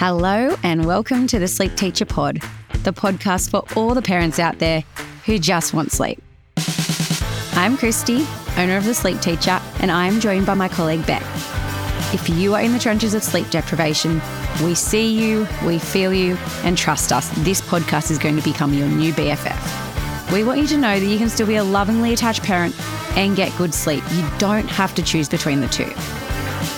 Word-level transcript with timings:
Hello, 0.00 0.54
and 0.62 0.86
welcome 0.86 1.26
to 1.26 1.40
the 1.40 1.48
Sleep 1.48 1.74
Teacher 1.74 2.04
Pod, 2.04 2.40
the 2.84 2.92
podcast 2.92 3.50
for 3.50 3.64
all 3.76 3.94
the 3.94 4.00
parents 4.00 4.38
out 4.38 4.60
there 4.60 4.84
who 5.26 5.40
just 5.40 5.74
want 5.74 5.90
sleep. 5.90 6.22
I'm 7.54 7.76
Christy, 7.76 8.24
owner 8.56 8.76
of 8.76 8.84
The 8.84 8.94
Sleep 8.94 9.18
Teacher, 9.20 9.60
and 9.80 9.90
I 9.90 10.06
am 10.06 10.20
joined 10.20 10.46
by 10.46 10.54
my 10.54 10.68
colleague 10.68 11.04
Beck. 11.04 11.24
If 12.14 12.28
you 12.28 12.54
are 12.54 12.62
in 12.62 12.72
the 12.72 12.78
trenches 12.78 13.12
of 13.12 13.24
sleep 13.24 13.50
deprivation, 13.50 14.20
we 14.62 14.76
see 14.76 15.12
you, 15.12 15.48
we 15.66 15.80
feel 15.80 16.14
you, 16.14 16.36
and 16.62 16.78
trust 16.78 17.10
us, 17.10 17.28
this 17.38 17.60
podcast 17.60 18.12
is 18.12 18.18
going 18.20 18.36
to 18.36 18.42
become 18.42 18.72
your 18.72 18.86
new 18.86 19.12
BFF. 19.12 20.32
We 20.32 20.44
want 20.44 20.60
you 20.60 20.68
to 20.68 20.78
know 20.78 21.00
that 21.00 21.06
you 21.06 21.18
can 21.18 21.28
still 21.28 21.48
be 21.48 21.56
a 21.56 21.64
lovingly 21.64 22.12
attached 22.12 22.44
parent 22.44 22.72
and 23.16 23.34
get 23.34 23.50
good 23.58 23.74
sleep. 23.74 24.04
You 24.12 24.24
don't 24.38 24.68
have 24.68 24.94
to 24.94 25.02
choose 25.02 25.28
between 25.28 25.60
the 25.60 25.66
two. 25.66 25.92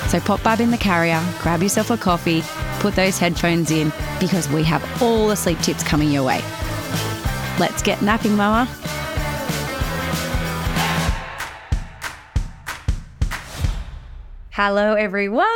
So 0.09 0.21
pop 0.21 0.43
Bub 0.43 0.61
in 0.61 0.71
the 0.71 0.79
carrier, 0.79 1.23
grab 1.43 1.63
yourself 1.63 1.91
a 1.91 1.99
coffee, 1.99 2.43
put 2.81 2.97
those 2.97 3.19
headphones 3.19 3.71
in 3.71 3.93
because 4.19 4.49
we 4.49 4.63
have 4.65 4.83
all 5.03 5.29
the 5.29 5.37
sleep 5.37 5.59
tips 5.61 5.85
coming 5.85 6.11
your 6.11 6.25
way. 6.25 6.41
Let's 7.59 7.83
get 7.83 8.01
napping, 8.03 8.35
Mama. 8.35 8.67
Hello, 14.53 14.95
everyone. 14.95 15.47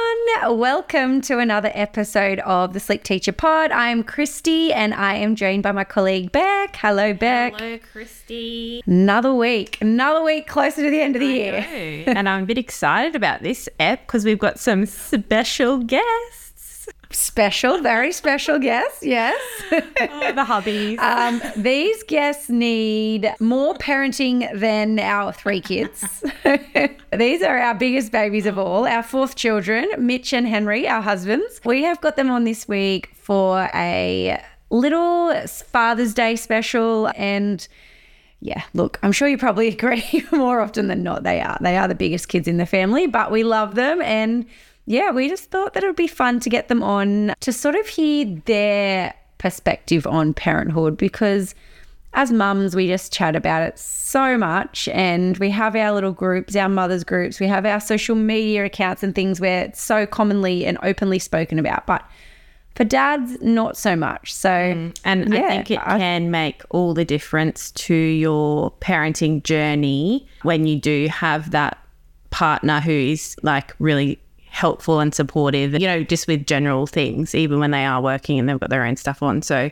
Welcome 0.47 1.21
to 1.23 1.39
another 1.39 1.71
episode 1.75 2.39
of 2.41 2.73
the 2.75 2.81
Sleep 2.81 3.03
Teacher 3.03 3.33
Pod. 3.33 3.71
I'm 3.71 4.03
Christy 4.03 4.73
and 4.73 4.95
I 4.95 5.15
am 5.15 5.35
joined 5.35 5.63
by 5.63 5.73
my 5.73 5.85
colleague 5.85 6.31
Beck. 6.33 6.77
Hello, 6.77 7.13
Beck. 7.13 7.59
Hello, 7.59 7.79
Christy. 7.93 8.83
Another 8.87 9.35
week, 9.35 9.79
another 9.81 10.23
week 10.23 10.47
closer 10.47 10.83
to 10.83 10.91
the 10.91 11.01
end 11.01 11.17
of 11.17 11.21
the 11.21 11.27
year. 11.27 12.05
and 12.07 12.29
I'm 12.29 12.45
a 12.45 12.47
bit 12.47 12.59
excited 12.59 13.17
about 13.17 13.43
this 13.43 13.69
app 13.81 14.07
because 14.07 14.25
we've 14.25 14.39
got 14.39 14.59
some 14.59 14.87
special 14.87 15.79
guests. 15.79 16.44
Special, 17.15 17.79
very 17.81 18.11
special 18.13 18.59
guests, 18.59 19.03
yes. 19.03 19.41
Oh, 19.71 19.81
the 20.35 20.45
hubbies. 20.45 20.99
Um, 21.15 21.41
these 21.57 22.03
guests 22.05 22.49
need 22.49 23.33
more 23.39 23.75
parenting 23.75 24.49
than 24.59 24.99
our 24.99 25.33
three 25.33 25.61
kids. 25.61 26.25
these 27.13 27.43
are 27.43 27.57
our 27.57 27.75
biggest 27.75 28.11
babies 28.11 28.47
of 28.47 28.59
all, 28.59 28.87
our 28.87 29.03
fourth 29.03 29.37
children, 29.37 29.89
Mitch 29.99 30.33
and 30.33 30.47
Henry, 30.47 30.89
our 30.89 31.03
husbands. 31.03 31.61
We 31.65 31.83
have 31.85 32.01
got 32.01 32.17
them 32.17 32.31
on 32.31 32.45
this 32.45 32.67
week 32.67 33.11
for 33.15 33.71
a 33.75 34.43
little 34.71 35.35
Father's 35.47 36.15
Day 36.15 36.37
special 36.37 37.11
and 37.17 37.67
yeah, 38.41 38.63
look, 38.75 38.99
I'm 39.03 39.13
sure 39.13 39.27
you 39.27 39.39
probably 39.39 39.69
agree 39.79 40.25
more 40.31 40.61
often 40.61 40.89
than 40.89 41.03
not 41.03 41.23
they 41.23 41.41
are. 41.41 41.57
They 41.61 41.77
are 41.77 41.89
the 41.89 41.95
biggest 41.95 42.29
kids 42.29 42.47
in 42.47 42.59
the 42.59 42.67
family, 42.67 43.07
but 43.07 43.31
we 43.31 43.43
love 43.43 43.75
them 43.75 44.03
and 44.03 44.47
yeah, 44.87 45.11
we 45.11 45.29
just 45.29 45.51
thought 45.51 45.75
that 45.75 45.83
it 45.83 45.87
would 45.87 45.97
be 45.97 46.07
fun 46.07 46.41
to 46.41 46.51
get 46.51 46.69
them 46.69 46.83
on 46.83 47.35
to 47.41 47.53
sort 47.53 47.75
of 47.75 47.87
hear 47.87 48.27
their 48.45 49.15
perspective 49.39 50.07
on 50.07 50.35
parenthood 50.35 50.97
because 50.97 51.55
as 52.15 52.31
mums, 52.31 52.77
we 52.77 52.87
just 52.87 53.13
chat 53.13 53.35
about 53.35 53.63
it 53.63 53.79
so 53.79 54.39
much. 54.39 54.89
And 54.89 55.37
we 55.39 55.51
have 55.51 55.75
our 55.75 55.93
little 55.93 56.13
groups, 56.13 56.55
our 56.55 56.69
mothers' 56.69 57.05
groups, 57.05 57.41
we 57.41 57.47
have 57.49 57.67
our 57.67 57.81
social 57.81 58.15
media 58.15 58.65
accounts 58.65 59.03
and 59.03 59.15
things 59.15 59.41
where 59.41 59.65
it's 59.65 59.83
so 59.83 60.07
commonly 60.07 60.65
and 60.65 60.79
openly 60.83 61.19
spoken 61.19 61.59
about. 61.59 61.87
But 61.87 62.05
for 62.77 62.85
dads, 62.85 63.41
not 63.41 63.77
so 63.77 63.97
much. 63.97 64.33
So, 64.33 64.49
mm. 64.49 64.97
and 65.05 65.33
yeah, 65.33 65.45
I 65.45 65.49
think 65.49 65.71
it 65.73 65.81
I, 65.81 65.99
can 65.99 66.31
make 66.31 66.63
all 66.71 66.95
the 66.95 67.05
difference 67.05 67.71
to 67.73 67.95
your 67.95 68.73
parenting 68.81 69.43
journey 69.43 70.27
when 70.43 70.67
you 70.67 70.79
do 70.79 71.09
have 71.09 71.51
that 71.51 71.79
partner 72.31 72.81
who 72.81 72.91
is 72.91 73.37
like 73.43 73.75
really 73.79 74.21
helpful 74.55 75.01
and 75.01 75.13
supportive, 75.13 75.73
you 75.73 75.87
know, 75.87 76.05
just 76.05 76.29
with 76.29 76.47
general 76.47 76.87
things, 76.87 77.35
even 77.35 77.59
when 77.59 77.73
they 77.73 77.85
are 77.85 78.01
working 78.01 78.39
and 78.39 78.49
they've 78.49 78.61
got 78.61 78.71
their 78.71 78.85
own 78.85 78.97
stuff 78.97 79.21
on. 79.21 79.43
So 79.43 79.71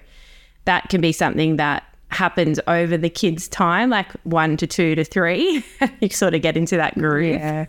that 0.64 0.88
can 0.88 1.00
be 1.00 1.12
something 1.12 1.56
that 1.56 1.84
happens 2.08 2.58
over 2.66 2.96
the 2.96 3.08
kids' 3.08 3.46
time, 3.46 3.90
like 3.90 4.10
one 4.24 4.56
to 4.56 4.66
two 4.66 4.96
to 4.96 5.04
three. 5.04 5.64
you 6.00 6.08
sort 6.08 6.34
of 6.34 6.42
get 6.42 6.56
into 6.56 6.76
that 6.76 6.94
groove. 6.98 7.22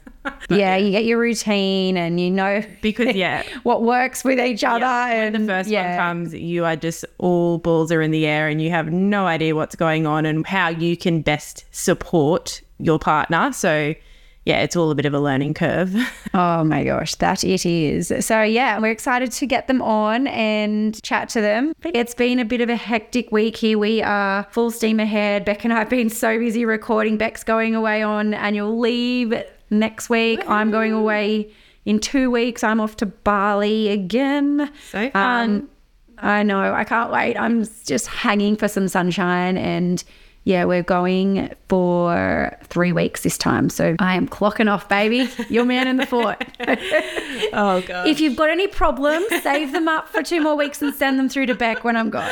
Yeah. 0.50 0.58
yeah, 0.58 0.76
you 0.78 0.92
get 0.92 1.04
your 1.04 1.20
routine 1.20 1.98
and 1.98 2.18
you 2.18 2.32
know 2.32 2.64
because 2.82 3.14
yeah, 3.14 3.44
what 3.64 3.84
works 3.84 4.24
with 4.24 4.40
each 4.40 4.64
other. 4.64 4.80
Yeah, 4.80 5.10
and 5.10 5.34
when 5.34 5.46
the 5.46 5.54
first 5.54 5.70
yeah. 5.70 5.90
one 5.90 5.98
comes, 5.98 6.34
you 6.34 6.64
are 6.64 6.78
just 6.78 7.04
all 7.18 7.58
balls 7.58 7.92
are 7.92 8.02
in 8.02 8.12
the 8.12 8.26
air 8.26 8.48
and 8.48 8.62
you 8.62 8.70
have 8.70 8.90
no 8.90 9.26
idea 9.26 9.54
what's 9.54 9.76
going 9.76 10.08
on 10.08 10.26
and 10.26 10.48
how 10.48 10.70
you 10.70 10.96
can 10.96 11.22
best 11.22 11.66
support 11.72 12.62
your 12.80 13.00
partner. 13.00 13.52
So 13.52 13.96
yeah, 14.46 14.62
it's 14.62 14.76
all 14.76 14.92
a 14.92 14.96
bit 14.96 15.06
of 15.06 15.14
a 15.14 15.20
learning 15.20 15.54
curve. 15.54 15.96
oh 16.34 16.64
my 16.64 16.84
gosh, 16.84 17.16
that 17.16 17.44
it 17.44 17.66
is. 17.66 18.12
So, 18.20 18.42
yeah, 18.42 18.80
we're 18.80 18.92
excited 18.92 19.32
to 19.34 19.46
get 19.46 19.68
them 19.68 19.82
on 19.82 20.28
and 20.28 21.02
chat 21.02 21.30
to 21.30 21.42
them. 21.42 21.74
It's 21.84 22.14
been 22.14 22.40
a 22.40 22.46
bit 22.46 22.60
of 22.60 22.70
a 22.70 22.76
hectic 22.76 23.32
week 23.32 23.56
here. 23.56 23.80
We 23.80 24.02
are 24.02 24.46
full 24.52 24.72
steam 24.72 25.00
ahead. 25.00 25.46
Beck 25.46 25.64
and 25.64 25.72
I 25.74 25.80
have 25.80 25.90
been 25.90 26.10
so 26.10 26.38
busy 26.38 26.66
recording. 26.66 27.18
Beck's 27.18 27.44
going 27.44 27.74
away 27.74 28.04
on 28.04 28.34
annual 28.34 28.78
leave 28.78 29.34
next 29.70 30.10
week. 30.10 30.48
I'm 30.50 30.72
going 30.72 30.92
away 30.92 31.50
in 31.86 32.00
two 32.00 32.30
weeks. 32.30 32.64
I'm 32.64 32.82
off 32.82 32.98
to 32.98 33.06
Bali 33.06 33.90
again. 33.90 34.70
So 34.92 35.10
fun. 35.12 35.50
Um, 35.50 35.70
I 36.18 36.44
know. 36.44 36.74
I 36.74 36.84
can't 36.84 37.12
wait. 37.12 37.38
I'm 37.38 37.66
just 37.86 38.08
hanging 38.08 38.56
for 38.56 38.68
some 38.68 38.88
sunshine 38.88 39.58
and 39.58 40.04
yeah, 40.46 40.66
we're 40.66 40.84
going 40.84 41.54
for 41.70 42.56
three 42.64 42.92
weeks 42.92 43.24
this 43.24 43.38
time. 43.38 43.70
So 43.70 43.96
I 44.00 44.16
am 44.16 44.28
clocking 44.28 44.70
off, 44.70 44.90
baby. 44.90 45.30
Your 45.50 45.66
man 45.66 45.88
in 45.88 45.98
the 45.98 46.06
fort. 46.06 46.44
oh, 47.54 47.82
God. 47.86 48.08
If 48.08 48.20
you've 48.20 48.36
got 48.36 48.50
any 48.50 48.68
problems, 48.68 49.26
save 49.42 49.72
them 49.72 49.88
up 49.88 50.08
for 50.10 50.22
two 50.22 50.42
more 50.42 50.56
weeks 50.56 50.82
and 50.82 50.94
send 50.94 51.18
them 51.18 51.30
through 51.30 51.46
to 51.48 51.56
Beck 51.56 51.84
when 51.84 51.96
I'm 51.96 52.10
gone. 52.10 52.32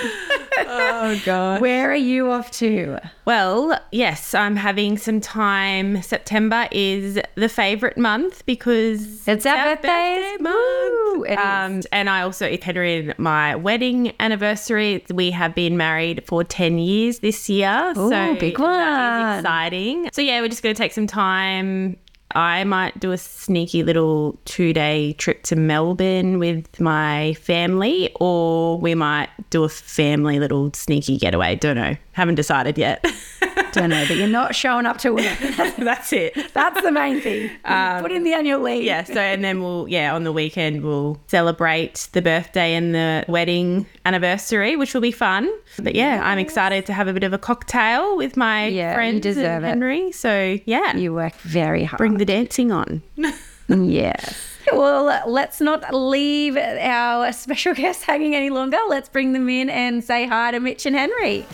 oh, 0.60 1.22
God. 1.26 1.62
Where 1.62 1.92
are 1.92 1.96
you 1.96 2.32
off 2.32 2.52
to? 2.52 3.00
Well, 3.26 3.80
yes, 3.92 4.34
I'm 4.34 4.56
having 4.58 4.98
some 4.98 5.22
time. 5.22 6.02
September 6.02 6.68
is 6.72 7.20
the 7.36 7.50
favourite 7.50 7.98
month 7.98 8.46
because 8.46 9.28
it's 9.28 9.46
our, 9.46 9.76
birthday 9.76 10.36
month. 10.40 11.30
Um, 11.30 11.82
and 11.92 12.10
I 12.10 12.22
also, 12.24 12.48
in 12.48 13.14
my 13.18 13.56
wedding 13.56 14.14
anniversary. 14.20 15.04
We 15.10 15.32
have 15.32 15.56
been 15.56 15.78
married 15.78 16.24
for 16.26 16.44
10 16.44 16.78
years 16.78 17.20
this 17.20 17.50
year. 17.50 17.94
Ooh, 18.02 18.10
so 18.10 18.36
big 18.36 18.60
one. 18.60 19.40
exciting. 19.40 20.10
So 20.14 20.22
yeah, 20.22 20.42
we're 20.42 20.50
just 20.50 20.64
going 20.64 20.76
to 20.76 20.82
take 20.82 20.94
some 20.94 21.08
time. 21.08 21.98
I 22.34 22.64
might 22.64 22.98
do 23.00 23.12
a 23.12 23.18
sneaky 23.18 23.84
little 23.84 24.40
two 24.46 24.74
day 24.74 25.14
trip 25.14 25.44
to 25.44 25.56
Melbourne 25.56 26.40
with 26.40 26.80
my 26.80 27.34
family, 27.36 28.10
or 28.20 28.80
we 28.80 28.96
might 28.96 29.30
do 29.50 29.64
a 29.64 29.70
family 29.70 30.40
little 30.40 30.72
sneaky 30.74 31.18
getaway. 31.18 31.56
Don't 31.56 31.76
know. 31.76 31.96
Haven't 32.14 32.36
decided 32.36 32.78
yet. 32.78 33.06
Don't 33.72 33.90
know, 33.90 34.06
but 34.08 34.18
you're 34.18 34.28
not 34.28 34.56
showing 34.56 34.86
up 34.86 34.98
to 35.00 35.12
work. 35.12 35.40
That's 35.78 36.12
it. 36.14 36.36
That's 36.54 36.82
the 36.82 36.92
main 36.92 37.22
thing. 37.22 37.50
Um, 37.66 38.02
Put 38.02 38.12
in 38.12 38.24
the 38.24 38.34
annual 38.34 38.62
leave. 38.62 38.84
Yeah. 38.84 39.04
So, 39.04 39.20
and 39.20 39.44
then 39.44 39.62
we'll, 39.62 39.88
yeah, 39.88 40.14
on 40.14 40.24
the 40.24 40.32
weekend, 40.32 40.84
we'll 40.84 41.20
celebrate 41.28 42.10
the 42.14 42.22
birthday 42.22 42.74
and 42.74 42.94
the 42.94 43.26
wedding 43.28 43.86
anniversary, 44.06 44.76
which 44.76 44.94
will 44.94 45.02
be 45.02 45.12
fun. 45.12 45.50
But 45.78 45.96
yeah, 45.96 46.16
yes. 46.16 46.24
I'm 46.24 46.40
excited 46.40 46.86
to 46.88 46.94
have 46.94 47.08
a 47.08 47.14
bit 47.14 47.24
of 47.24 47.34
a 47.34 47.38
cocktail 47.38 48.18
with 48.18 48.36
my 48.36 48.68
yeah, 48.68 48.94
friends 48.94 49.26
and 49.26 49.66
Henry. 49.66 50.08
It. 50.08 50.16
So, 50.16 50.58
yeah. 50.66 50.96
You 50.96 51.14
work 51.14 51.36
very 51.36 51.84
hard. 51.84 51.98
Bring 51.98 52.18
the 52.18 52.26
dancing 52.26 52.72
on. 52.72 53.02
yes. 53.70 54.52
Well, 54.72 55.24
let's 55.28 55.60
not 55.60 55.94
leave 55.94 56.56
our 56.58 57.32
special 57.34 57.74
guests 57.74 58.04
hanging 58.04 58.36
any 58.36 58.50
longer. 58.50 58.78
Let's 58.88 59.10
bring 59.10 59.34
them 59.34 59.50
in 59.50 59.70
and 59.70 60.04
say 60.04 60.28
hi 60.28 60.52
to 60.52 60.60
Mitch 60.60 60.86
and 60.86 60.96
Henry. 60.96 61.46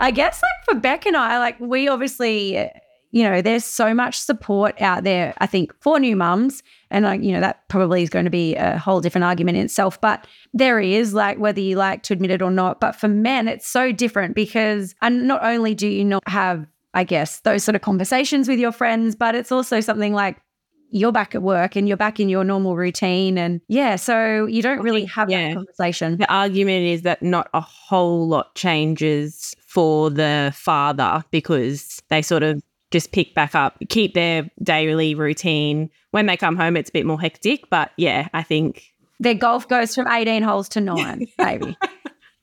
I 0.00 0.10
guess 0.10 0.42
like 0.42 0.64
for 0.64 0.80
Beck 0.80 1.06
and 1.06 1.16
I, 1.16 1.38
like 1.38 1.60
we 1.60 1.86
obviously, 1.86 2.70
you 3.10 3.22
know, 3.22 3.42
there's 3.42 3.64
so 3.64 3.92
much 3.92 4.18
support 4.18 4.80
out 4.80 5.04
there, 5.04 5.34
I 5.38 5.46
think, 5.46 5.72
for 5.80 6.00
new 6.00 6.16
mums. 6.16 6.62
And 6.90 7.04
like, 7.04 7.22
you 7.22 7.32
know, 7.32 7.40
that 7.40 7.68
probably 7.68 8.02
is 8.02 8.08
going 8.08 8.24
to 8.24 8.30
be 8.30 8.56
a 8.56 8.78
whole 8.78 9.00
different 9.00 9.24
argument 9.24 9.58
in 9.58 9.64
itself. 9.64 10.00
But 10.00 10.26
there 10.54 10.80
is 10.80 11.12
like 11.12 11.38
whether 11.38 11.60
you 11.60 11.76
like 11.76 12.02
to 12.04 12.14
admit 12.14 12.30
it 12.30 12.42
or 12.42 12.50
not. 12.50 12.80
But 12.80 12.96
for 12.96 13.08
men, 13.08 13.46
it's 13.46 13.68
so 13.68 13.92
different 13.92 14.34
because 14.34 14.94
and 15.02 15.28
not 15.28 15.44
only 15.44 15.74
do 15.74 15.86
you 15.86 16.04
not 16.04 16.26
have, 16.26 16.66
I 16.94 17.04
guess, 17.04 17.40
those 17.40 17.62
sort 17.62 17.76
of 17.76 17.82
conversations 17.82 18.48
with 18.48 18.58
your 18.58 18.72
friends, 18.72 19.14
but 19.14 19.34
it's 19.34 19.52
also 19.52 19.80
something 19.80 20.14
like 20.14 20.40
you're 20.92 21.12
back 21.12 21.34
at 21.34 21.42
work 21.42 21.76
and 21.76 21.86
you're 21.86 21.96
back 21.96 22.18
in 22.18 22.28
your 22.28 22.42
normal 22.42 22.76
routine. 22.76 23.38
And 23.38 23.60
yeah, 23.68 23.96
so 23.96 24.46
you 24.46 24.62
don't 24.62 24.80
really 24.80 25.04
have 25.04 25.30
yeah. 25.30 25.48
that 25.48 25.54
conversation. 25.54 26.16
The 26.16 26.32
argument 26.32 26.86
is 26.86 27.02
that 27.02 27.22
not 27.22 27.48
a 27.54 27.60
whole 27.60 28.26
lot 28.26 28.54
changes 28.54 29.54
for 29.70 30.10
the 30.10 30.52
father 30.52 31.22
because 31.30 32.02
they 32.08 32.22
sort 32.22 32.42
of 32.42 32.60
just 32.90 33.12
pick 33.12 33.36
back 33.36 33.54
up, 33.54 33.78
keep 33.88 34.14
their 34.14 34.50
daily 34.60 35.14
routine. 35.14 35.88
When 36.10 36.26
they 36.26 36.36
come 36.36 36.56
home, 36.56 36.76
it's 36.76 36.90
a 36.90 36.92
bit 36.92 37.06
more 37.06 37.20
hectic. 37.20 37.70
But 37.70 37.92
yeah, 37.96 38.28
I 38.34 38.42
think 38.42 38.92
their 39.20 39.34
golf 39.34 39.68
goes 39.68 39.94
from 39.94 40.08
18 40.08 40.42
holes 40.42 40.68
to 40.70 40.80
nine, 40.80 41.28
maybe. 41.38 41.76
I 41.80 41.88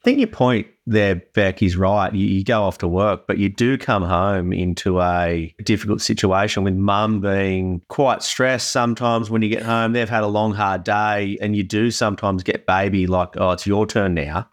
think 0.05 0.19
your 0.19 0.29
point 0.29 0.67
there, 0.85 1.15
Beck 1.33 1.61
is 1.61 1.75
right. 1.75 2.13
You, 2.13 2.25
you 2.25 2.45
go 2.45 2.63
off 2.63 2.77
to 2.77 2.87
work, 2.87 3.27
but 3.27 3.37
you 3.39 3.49
do 3.49 3.77
come 3.77 4.03
home 4.03 4.53
into 4.53 5.01
a 5.01 5.53
difficult 5.65 5.99
situation 5.99 6.63
with 6.63 6.75
mum 6.75 7.19
being 7.19 7.81
quite 7.89 8.23
stressed 8.23 8.69
sometimes 8.69 9.29
when 9.29 9.41
you 9.41 9.49
get 9.49 9.63
home. 9.63 9.91
They've 9.91 10.07
had 10.07 10.23
a 10.23 10.27
long, 10.27 10.53
hard 10.53 10.85
day, 10.85 11.37
and 11.41 11.57
you 11.57 11.63
do 11.63 11.91
sometimes 11.91 12.43
get 12.43 12.65
baby 12.65 13.05
like, 13.05 13.35
oh, 13.35 13.51
it's 13.51 13.67
your 13.67 13.85
turn 13.85 14.13
now. 14.13 14.47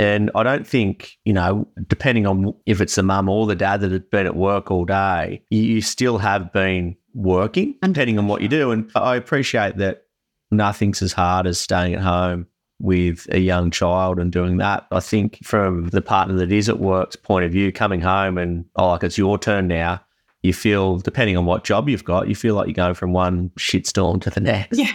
And 0.00 0.30
I 0.34 0.42
don't 0.42 0.66
think, 0.66 1.18
you 1.24 1.32
know, 1.32 1.68
depending 1.86 2.26
on 2.26 2.54
if 2.66 2.80
it's 2.80 2.94
the 2.94 3.02
mum 3.02 3.28
or 3.28 3.46
the 3.46 3.54
dad 3.54 3.80
that 3.82 3.90
has 3.90 4.00
been 4.00 4.26
at 4.26 4.36
work 4.36 4.70
all 4.70 4.84
day, 4.84 5.42
you, 5.50 5.60
you 5.60 5.82
still 5.82 6.18
have 6.18 6.52
been 6.52 6.96
working, 7.14 7.74
depending 7.82 8.18
on 8.18 8.26
what 8.26 8.40
you 8.40 8.48
do. 8.48 8.70
And 8.70 8.90
I 8.94 9.16
appreciate 9.16 9.76
that 9.76 10.04
nothing's 10.50 11.02
as 11.02 11.12
hard 11.12 11.46
as 11.46 11.60
staying 11.60 11.94
at 11.94 12.00
home 12.00 12.46
with 12.78 13.26
a 13.30 13.40
young 13.40 13.70
child 13.70 14.18
and 14.18 14.32
doing 14.32 14.56
that. 14.56 14.86
I 14.90 15.00
think 15.00 15.38
from 15.44 15.88
the 15.88 16.00
partner 16.00 16.34
that 16.36 16.50
is 16.50 16.68
at 16.68 16.80
work's 16.80 17.16
point 17.16 17.44
of 17.44 17.52
view, 17.52 17.70
coming 17.70 18.00
home 18.00 18.38
and, 18.38 18.64
oh, 18.76 18.88
like 18.88 19.04
it's 19.04 19.18
your 19.18 19.38
turn 19.38 19.68
now, 19.68 20.00
you 20.42 20.54
feel, 20.54 20.96
depending 20.96 21.36
on 21.36 21.44
what 21.44 21.64
job 21.64 21.90
you've 21.90 22.04
got, 22.04 22.28
you 22.28 22.34
feel 22.34 22.54
like 22.54 22.68
you're 22.68 22.74
going 22.74 22.94
from 22.94 23.12
one 23.12 23.50
shitstorm 23.58 24.22
to 24.22 24.30
the 24.30 24.40
next. 24.40 24.78
Yeah. 24.78 24.92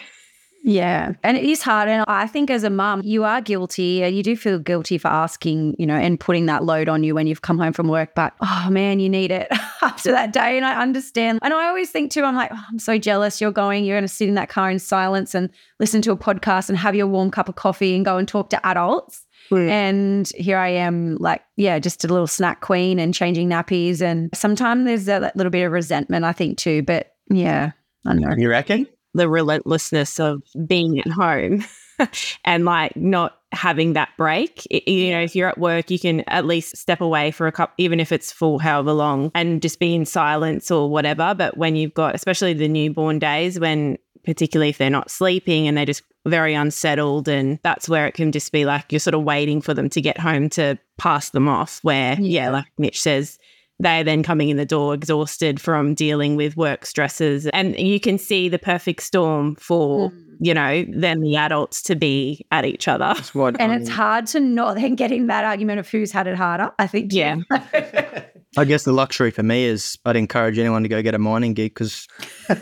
Yeah. 0.65 1.13
And 1.21 1.37
it 1.37 1.43
is 1.43 1.61
hard. 1.61 1.87
And 1.87 2.03
I 2.07 2.25
think 2.25 2.49
as 2.49 2.63
a 2.63 2.71
mum, 2.71 3.01
you 3.03 3.23
are 3.23 3.39
guilty. 3.39 4.03
You 4.11 4.23
do 4.23 4.35
feel 4.35 4.57
guilty 4.57 4.97
for 4.97 5.09
asking, 5.09 5.75
you 5.77 5.85
know, 5.85 5.95
and 5.95 6.19
putting 6.19 6.47
that 6.47 6.63
load 6.63 6.89
on 6.89 7.03
you 7.03 7.13
when 7.13 7.27
you've 7.27 7.43
come 7.43 7.59
home 7.59 7.71
from 7.71 7.87
work. 7.87 8.15
But 8.15 8.33
oh 8.41 8.69
man, 8.71 8.99
you 8.99 9.07
need 9.07 9.29
it 9.29 9.47
after 9.83 10.11
that 10.11 10.33
day. 10.33 10.57
And 10.57 10.65
I 10.65 10.81
understand. 10.81 11.37
And 11.43 11.53
I 11.53 11.67
always 11.67 11.91
think 11.91 12.11
too, 12.11 12.23
I'm 12.23 12.35
like, 12.35 12.49
oh, 12.51 12.63
I'm 12.67 12.79
so 12.79 12.97
jealous. 12.97 13.39
You're 13.39 13.51
going, 13.51 13.85
you're 13.85 13.95
going 13.95 14.07
to 14.07 14.07
sit 14.07 14.27
in 14.27 14.33
that 14.35 14.49
car 14.49 14.71
in 14.71 14.79
silence 14.79 15.35
and 15.35 15.51
listen 15.79 16.01
to 16.01 16.11
a 16.11 16.17
podcast 16.17 16.67
and 16.67 16.77
have 16.79 16.95
your 16.95 17.05
warm 17.05 17.29
cup 17.29 17.47
of 17.47 17.55
coffee 17.55 17.95
and 17.95 18.03
go 18.03 18.17
and 18.17 18.27
talk 18.27 18.49
to 18.49 18.65
adults. 18.65 19.23
Mm. 19.51 19.69
And 19.69 20.31
here 20.35 20.57
I 20.57 20.69
am, 20.69 21.17
like, 21.17 21.43
yeah, 21.57 21.77
just 21.77 22.03
a 22.03 22.07
little 22.07 22.25
snack 22.25 22.61
queen 22.61 22.97
and 22.97 23.13
changing 23.13 23.49
nappies. 23.49 24.01
And 24.01 24.31
sometimes 24.33 24.85
there's 24.85 25.05
that 25.05 25.35
little 25.35 25.51
bit 25.51 25.61
of 25.61 25.71
resentment, 25.71 26.25
I 26.25 26.31
think, 26.31 26.57
too. 26.57 26.81
But 26.81 27.13
yeah, 27.29 27.73
I 28.07 28.13
know. 28.15 28.33
You 28.35 28.49
reckon? 28.49 28.87
The 29.15 29.29
relentlessness 29.29 30.19
of 30.19 30.43
being 30.67 30.99
at 30.99 31.07
home 31.07 31.63
and 32.45 32.65
like 32.65 32.95
not 32.95 33.39
having 33.51 33.93
that 33.93 34.09
break. 34.17 34.65
It, 34.69 34.87
you 34.89 35.11
know, 35.11 35.21
if 35.21 35.35
you're 35.35 35.47
at 35.47 35.57
work, 35.57 35.89
you 35.89 35.97
can 35.97 36.21
at 36.27 36.45
least 36.45 36.77
step 36.77 37.01
away 37.01 37.31
for 37.31 37.47
a 37.47 37.51
couple, 37.51 37.73
even 37.77 37.99
if 37.99 38.11
it's 38.11 38.31
full 38.31 38.59
however 38.59 38.91
long, 38.91 39.31
and 39.33 39.61
just 39.61 39.79
be 39.79 39.95
in 39.95 40.05
silence 40.05 40.69
or 40.69 40.89
whatever. 40.89 41.33
But 41.33 41.57
when 41.57 41.75
you've 41.75 41.93
got, 41.93 42.15
especially 42.15 42.53
the 42.53 42.67
newborn 42.67 43.19
days, 43.19 43.59
when 43.59 43.97
particularly 44.23 44.69
if 44.69 44.79
they're 44.79 44.89
not 44.89 45.11
sleeping 45.11 45.67
and 45.67 45.77
they're 45.77 45.85
just 45.85 46.03
very 46.25 46.53
unsettled, 46.53 47.27
and 47.27 47.59
that's 47.63 47.87
where 47.87 48.07
it 48.07 48.13
can 48.13 48.31
just 48.31 48.51
be 48.51 48.65
like 48.65 48.91
you're 48.91 48.99
sort 48.99 49.13
of 49.13 49.23
waiting 49.23 49.61
for 49.61 49.73
them 49.73 49.89
to 49.89 50.01
get 50.01 50.19
home 50.19 50.49
to 50.49 50.77
pass 50.97 51.29
them 51.29 51.47
off. 51.47 51.79
Where, 51.83 52.19
yeah, 52.19 52.49
like 52.49 52.65
Mitch 52.77 53.01
says, 53.01 53.39
they're 53.79 54.03
then 54.03 54.23
coming 54.23 54.49
in 54.49 54.57
the 54.57 54.65
door 54.65 54.93
exhausted 54.93 55.59
from 55.59 55.93
dealing 55.93 56.35
with 56.35 56.55
work 56.55 56.85
stresses. 56.85 57.47
And 57.47 57.77
you 57.77 57.99
can 57.99 58.17
see 58.17 58.47
the 58.47 58.59
perfect 58.59 59.03
storm 59.03 59.55
for, 59.55 60.11
mm. 60.11 60.23
you 60.39 60.53
know, 60.53 60.85
then 60.89 61.19
the 61.19 61.35
adults 61.35 61.81
to 61.83 61.95
be 61.95 62.45
at 62.51 62.65
each 62.65 62.87
other. 62.87 63.13
What, 63.33 63.59
and 63.59 63.73
it's 63.73 63.89
hard 63.89 64.27
to 64.27 64.39
not 64.39 64.75
then 64.75 64.95
get 64.95 65.11
in 65.11 65.27
that 65.27 65.43
argument 65.43 65.79
of 65.79 65.89
who's 65.89 66.11
had 66.11 66.27
it 66.27 66.35
harder, 66.35 66.71
I 66.79 66.87
think. 66.87 67.11
Yeah. 67.11 67.37
I 68.57 68.63
guess 68.63 68.83
the 68.83 68.93
luxury 68.93 69.31
for 69.31 69.43
me 69.43 69.65
is 69.65 69.97
I'd 70.05 70.15
encourage 70.15 70.57
anyone 70.57 70.83
to 70.83 70.89
go 70.89 71.01
get 71.01 71.13
a 71.13 71.19
mining 71.19 71.53
gig 71.53 71.73
because 71.73 72.07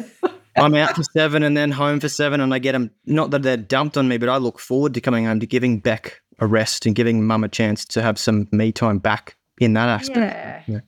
I'm 0.56 0.74
out 0.74 0.96
for 0.96 1.04
seven 1.04 1.44
and 1.44 1.56
then 1.56 1.72
home 1.72 2.00
for 2.00 2.10
seven 2.10 2.42
and 2.42 2.52
I 2.54 2.58
get 2.58 2.72
them, 2.72 2.90
not 3.06 3.30
that 3.32 3.44
they're 3.44 3.58
dumped 3.58 3.98
on 3.98 4.08
me, 4.08 4.18
but 4.18 4.30
I 4.30 4.38
look 4.38 4.58
forward 4.60 4.96
to 4.96 5.02
coming 5.02 5.26
home 5.26 5.40
to 5.40 5.46
giving 5.46 5.80
Beck 5.80 6.22
a 6.40 6.48
rest 6.48 6.88
and 6.88 6.96
giving 6.96 7.26
mum 7.26 7.44
a 7.44 7.50
chance 7.50 7.86
to 7.86 8.02
have 8.02 8.18
some 8.18 8.48
me 8.52 8.72
time 8.72 8.98
back 8.98 9.38
in 9.60 9.74
that 9.74 9.88
aspect. 9.88 10.68
Yeah. 10.68 10.76
yeah. 10.76 10.80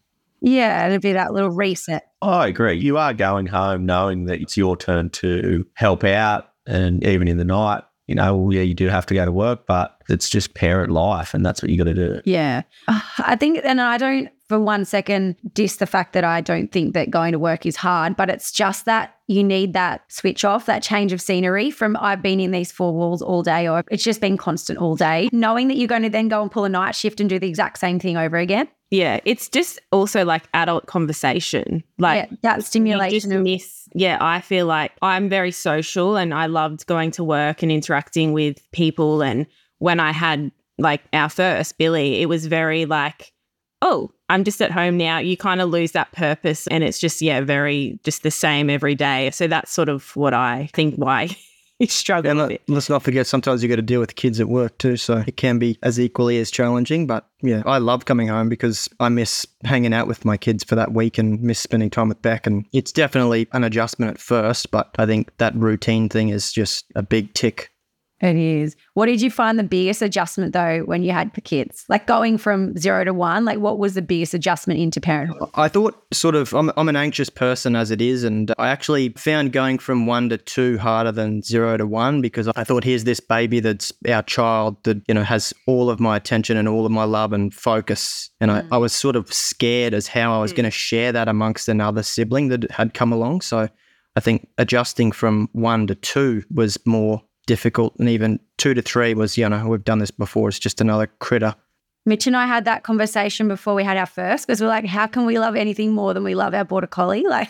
Yeah, 0.46 0.88
it'd 0.88 1.02
be 1.02 1.14
that 1.14 1.34
little 1.34 1.50
reset. 1.50 2.08
I 2.22 2.48
agree. 2.48 2.76
You 2.76 3.00
are 3.00 3.14
going 3.14 3.48
home 3.48 3.86
knowing 3.86 4.26
that 4.26 4.40
it's 4.40 4.56
your 4.56 4.78
turn 4.78 5.10
to 5.12 5.66
help 5.74 6.04
out. 6.04 6.52
And 6.68 7.04
even 7.04 7.28
in 7.28 7.38
the 7.38 7.46
night, 7.46 7.84
you 8.06 8.14
know, 8.14 8.38
well, 8.38 8.54
yeah, 8.54 8.62
you 8.62 8.76
do 8.76 8.88
have 8.88 9.08
to 9.08 9.16
go 9.16 9.26
to 9.26 9.32
work, 9.32 9.66
but 9.66 9.98
it's 10.08 10.30
just 10.30 10.54
parent 10.54 10.92
life 10.92 11.34
and 11.34 11.44
that's 11.44 11.64
what 11.64 11.72
you 11.72 11.78
got 11.80 11.86
to 11.86 11.96
do. 11.96 12.22
Yeah. 12.26 12.62
I 12.88 13.36
think, 13.36 13.60
and 13.64 13.82
I 13.82 13.98
don't 13.98 14.30
for 14.48 14.60
one 14.60 14.86
second 14.86 15.36
diss 15.54 15.78
the 15.78 15.88
fact 15.88 16.14
that 16.14 16.24
I 16.24 16.40
don't 16.40 16.72
think 16.72 16.94
that 16.94 17.10
going 17.10 17.32
to 17.32 17.40
work 17.40 17.66
is 17.66 17.76
hard, 17.76 18.16
but 18.16 18.30
it's 18.30 18.52
just 18.52 18.86
that 18.86 19.16
you 19.28 19.44
need 19.44 19.74
that 19.74 20.04
switch 20.12 20.46
off, 20.46 20.68
that 20.68 20.84
change 20.84 21.12
of 21.12 21.22
scenery 21.22 21.72
from 21.72 21.98
I've 22.00 22.22
been 22.22 22.40
in 22.40 22.52
these 22.52 22.72
four 22.72 22.94
walls 22.94 23.24
all 23.24 23.42
day 23.42 23.68
or 23.68 23.84
it's 23.90 24.04
just 24.04 24.22
been 24.22 24.38
constant 24.38 24.78
all 24.78 24.96
day, 24.96 25.30
knowing 25.32 25.68
that 25.70 25.78
you're 25.78 25.88
going 25.88 26.04
to 26.04 26.10
then 26.10 26.28
go 26.28 26.44
and 26.44 26.52
pull 26.52 26.66
a 26.66 26.70
night 26.70 26.96
shift 26.96 27.20
and 27.20 27.28
do 27.28 27.40
the 27.40 27.50
exact 27.50 27.80
same 27.80 28.00
thing 28.00 28.18
over 28.18 28.38
again. 28.38 28.68
Yeah, 28.92 29.20
it's 29.26 29.50
just 29.50 29.80
also 29.92 30.24
like 30.24 30.44
adult 30.54 30.86
conversation. 30.86 31.84
Like 31.98 32.30
yeah, 32.30 32.38
that 32.44 32.64
stimulation 32.64 33.32
of 33.32 33.42
miss. 33.42 33.90
Yeah, 33.94 34.18
I 34.22 34.42
feel 34.42 34.68
like 34.68 34.92
I'm 35.02 35.30
very 35.30 35.52
social 35.52 36.18
and 36.18 36.34
I 36.34 36.46
loved 36.46 36.86
going 36.86 37.12
to 37.12 37.24
work 37.24 37.64
and 37.64 37.72
interacting 37.72 38.34
with 38.34 38.60
people. 38.72 39.22
And 39.22 39.48
when 39.80 40.00
I 40.00 40.12
had 40.12 40.52
like 40.78 41.02
our 41.14 41.30
first 41.30 41.78
Billy, 41.78 42.22
it 42.22 42.28
was 42.28 42.46
very 42.46 42.86
like, 42.86 43.32
oh, 43.82 44.12
I'm 44.30 44.44
just 44.44 44.62
at 44.62 44.72
home 44.72 44.98
now. 44.98 45.18
You 45.18 45.38
kind 45.38 45.62
of 45.62 45.70
lose 45.70 45.94
that 45.94 46.12
purpose 46.12 46.68
and 46.68 46.84
it's 46.84 47.00
just, 47.00 47.22
yeah, 47.22 47.42
very 47.42 48.00
just 48.04 48.24
the 48.24 48.32
same 48.32 48.70
every 48.70 48.96
day. 48.96 49.32
So 49.32 49.48
that's 49.48 49.72
sort 49.72 49.90
of 49.90 50.16
what 50.16 50.34
I 50.34 50.70
think 50.74 50.96
why 50.96 51.36
you 51.80 51.88
struggle 51.88 52.42
and 52.42 52.52
it. 52.54 52.62
Let's 52.68 52.90
not 52.90 53.04
forget 53.04 53.28
sometimes 53.28 53.62
you 53.62 53.70
got 53.70 53.76
to 53.76 53.82
deal 53.82 54.00
with 54.00 54.16
kids 54.16 54.40
at 54.40 54.48
work 54.48 54.78
too. 54.78 54.98
So 54.98 55.24
it 55.26 55.38
can 55.38 55.60
be 55.60 55.78
as 55.84 56.00
equally 56.00 56.40
as 56.40 56.52
challenging. 56.52 57.08
But 57.08 57.28
yeah, 57.42 57.64
I 57.66 57.80
love 57.80 58.06
coming 58.06 58.28
home 58.28 58.50
because 58.50 58.90
I 59.00 59.10
miss 59.10 59.46
hanging 59.64 59.94
out 59.94 60.08
with 60.08 60.26
my 60.26 60.38
kids 60.38 60.64
for 60.64 60.76
that 60.76 60.94
week 60.94 61.18
and 61.18 61.42
miss 61.42 61.60
spending 61.60 61.90
time 61.90 62.10
with 62.10 62.22
Beck. 62.22 62.48
And 62.48 62.66
it's 62.72 62.92
definitely 62.92 63.48
an 63.52 63.64
adjustment 63.64 64.12
at 64.12 64.20
first, 64.20 64.72
but 64.72 64.90
I 64.98 65.06
think 65.06 65.36
that 65.38 65.56
routine 65.56 66.10
thing 66.10 66.30
is 66.30 66.52
just 66.52 66.86
a 66.96 67.04
big 67.04 67.34
tick 67.34 67.72
it 68.22 68.36
is. 68.38 68.78
What 68.94 69.08
did 69.08 69.22
you 69.22 69.30
find 69.30 69.60
the 69.60 69.64
biggest 69.64 70.02
adjustment 70.02 70.54
though 70.54 70.80
when 70.86 71.04
you 71.04 71.12
had 71.12 71.34
the 71.34 71.42
kids? 71.42 71.84
Like 71.90 72.08
going 72.08 72.38
from 72.38 72.78
zero 72.78 73.04
to 73.04 73.14
one, 73.14 73.44
like 73.44 73.60
what 73.60 73.78
was 73.78 73.96
the 73.96 74.02
biggest 74.02 74.34
adjustment 74.34 74.80
into 74.80 75.02
parenthood? 75.02 75.50
I 75.56 75.68
thought 75.68 76.02
sort 76.14 76.36
of, 76.36 76.54
I'm, 76.54 76.72
I'm 76.78 76.88
an 76.88 76.96
anxious 76.96 77.30
person 77.30 77.76
as 77.76 77.92
it 77.92 78.02
is. 78.02 78.24
And 78.24 78.54
I 78.58 78.70
actually 78.70 79.10
found 79.10 79.52
going 79.52 79.80
from 79.80 80.06
one 80.06 80.30
to 80.30 80.38
two 80.38 80.78
harder 80.78 81.12
than 81.12 81.42
zero 81.42 81.76
to 81.76 81.86
one 81.86 82.22
because 82.22 82.48
I 82.56 82.64
thought 82.64 82.86
here's 82.86 83.04
this 83.04 83.20
baby 83.20 83.60
that's 83.60 83.92
our 84.08 84.24
child 84.24 84.82
that, 84.86 85.02
you 85.10 85.14
know, 85.14 85.24
has 85.24 85.54
all 85.68 85.90
of 85.90 86.00
my 86.00 86.16
attention 86.16 86.56
and 86.56 86.70
all 86.70 86.86
of 86.86 86.92
my 86.94 87.04
love 87.04 87.34
and 87.34 87.54
focus. 87.54 88.30
And 88.40 88.50
mm. 88.50 88.66
I, 88.72 88.76
I 88.76 88.78
was 88.78 88.94
sort 88.94 89.18
of 89.18 89.32
scared 89.34 89.94
as 89.94 90.08
how 90.08 90.38
I 90.38 90.42
was 90.42 90.54
mm. 90.54 90.58
going 90.58 90.66
to 90.66 90.72
share 90.72 91.12
that 91.12 91.28
amongst 91.28 91.68
another 91.68 92.02
sibling 92.02 92.48
that 92.48 92.72
had 92.72 92.94
come 92.94 93.12
along. 93.12 93.42
So 93.42 93.68
I 94.16 94.20
think 94.22 94.48
adjusting 94.58 95.12
from 95.12 95.50
one 95.52 95.88
to 95.88 95.96
two 95.96 96.44
was 96.50 96.78
more 96.86 97.22
difficult. 97.46 97.96
And 98.00 98.10
even 98.10 98.40
two 98.58 98.74
to 98.74 98.82
three 98.82 99.14
was, 99.14 99.38
you 99.38 99.48
know, 99.48 99.68
we've 99.68 99.84
done 99.84 100.00
this 100.00 100.12
before. 100.12 100.50
It's 100.50 100.60
just 100.60 100.82
another 100.82 101.08
critter. 101.20 101.56
Mitch 102.08 102.28
and 102.28 102.38
I 102.38 102.46
had 102.46 102.66
that 102.66 102.84
conversation 102.84 103.48
before 103.48 103.74
we 103.74 103.84
had 103.84 103.98
our 103.98 104.06
first 104.06 104.46
because 104.46 104.62
we're 104.62 104.68
like, 104.68 104.86
how 104.86 105.08
can 105.08 105.26
we 105.26 105.40
love 105.40 105.56
anything 105.56 105.94
more 105.94 106.14
than 106.14 106.24
we 106.24 106.36
love 106.36 106.54
our 106.54 106.64
border 106.64 106.88
collie? 106.88 107.26
Like, 107.36 107.50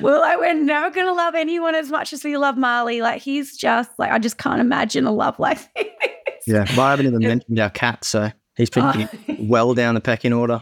we're 0.00 0.18
like, 0.18 0.38
we're 0.38 0.54
never 0.54 0.90
going 0.90 1.06
to 1.06 1.12
love 1.12 1.34
anyone 1.34 1.74
as 1.74 1.90
much 1.90 2.12
as 2.12 2.22
we 2.22 2.36
love 2.36 2.56
Marley. 2.56 3.02
Like, 3.02 3.20
he's 3.20 3.56
just 3.56 3.90
like, 3.98 4.12
I 4.12 4.18
just 4.18 4.38
can't 4.38 4.60
imagine 4.60 5.04
a 5.04 5.12
love 5.12 5.38
like 5.38 5.58
this. 5.74 5.86
Yeah, 6.44 6.64
but 6.74 6.78
I 6.80 6.90
haven't 6.90 7.06
even 7.06 7.20
mentioned 7.20 7.60
our 7.60 7.70
cat, 7.70 8.04
so 8.04 8.32
he's 8.56 8.68
oh. 8.76 8.92
pretty 8.92 9.08
oh. 9.28 9.36
well 9.38 9.74
down 9.74 9.94
the 9.94 10.00
pecking 10.00 10.32
order. 10.32 10.60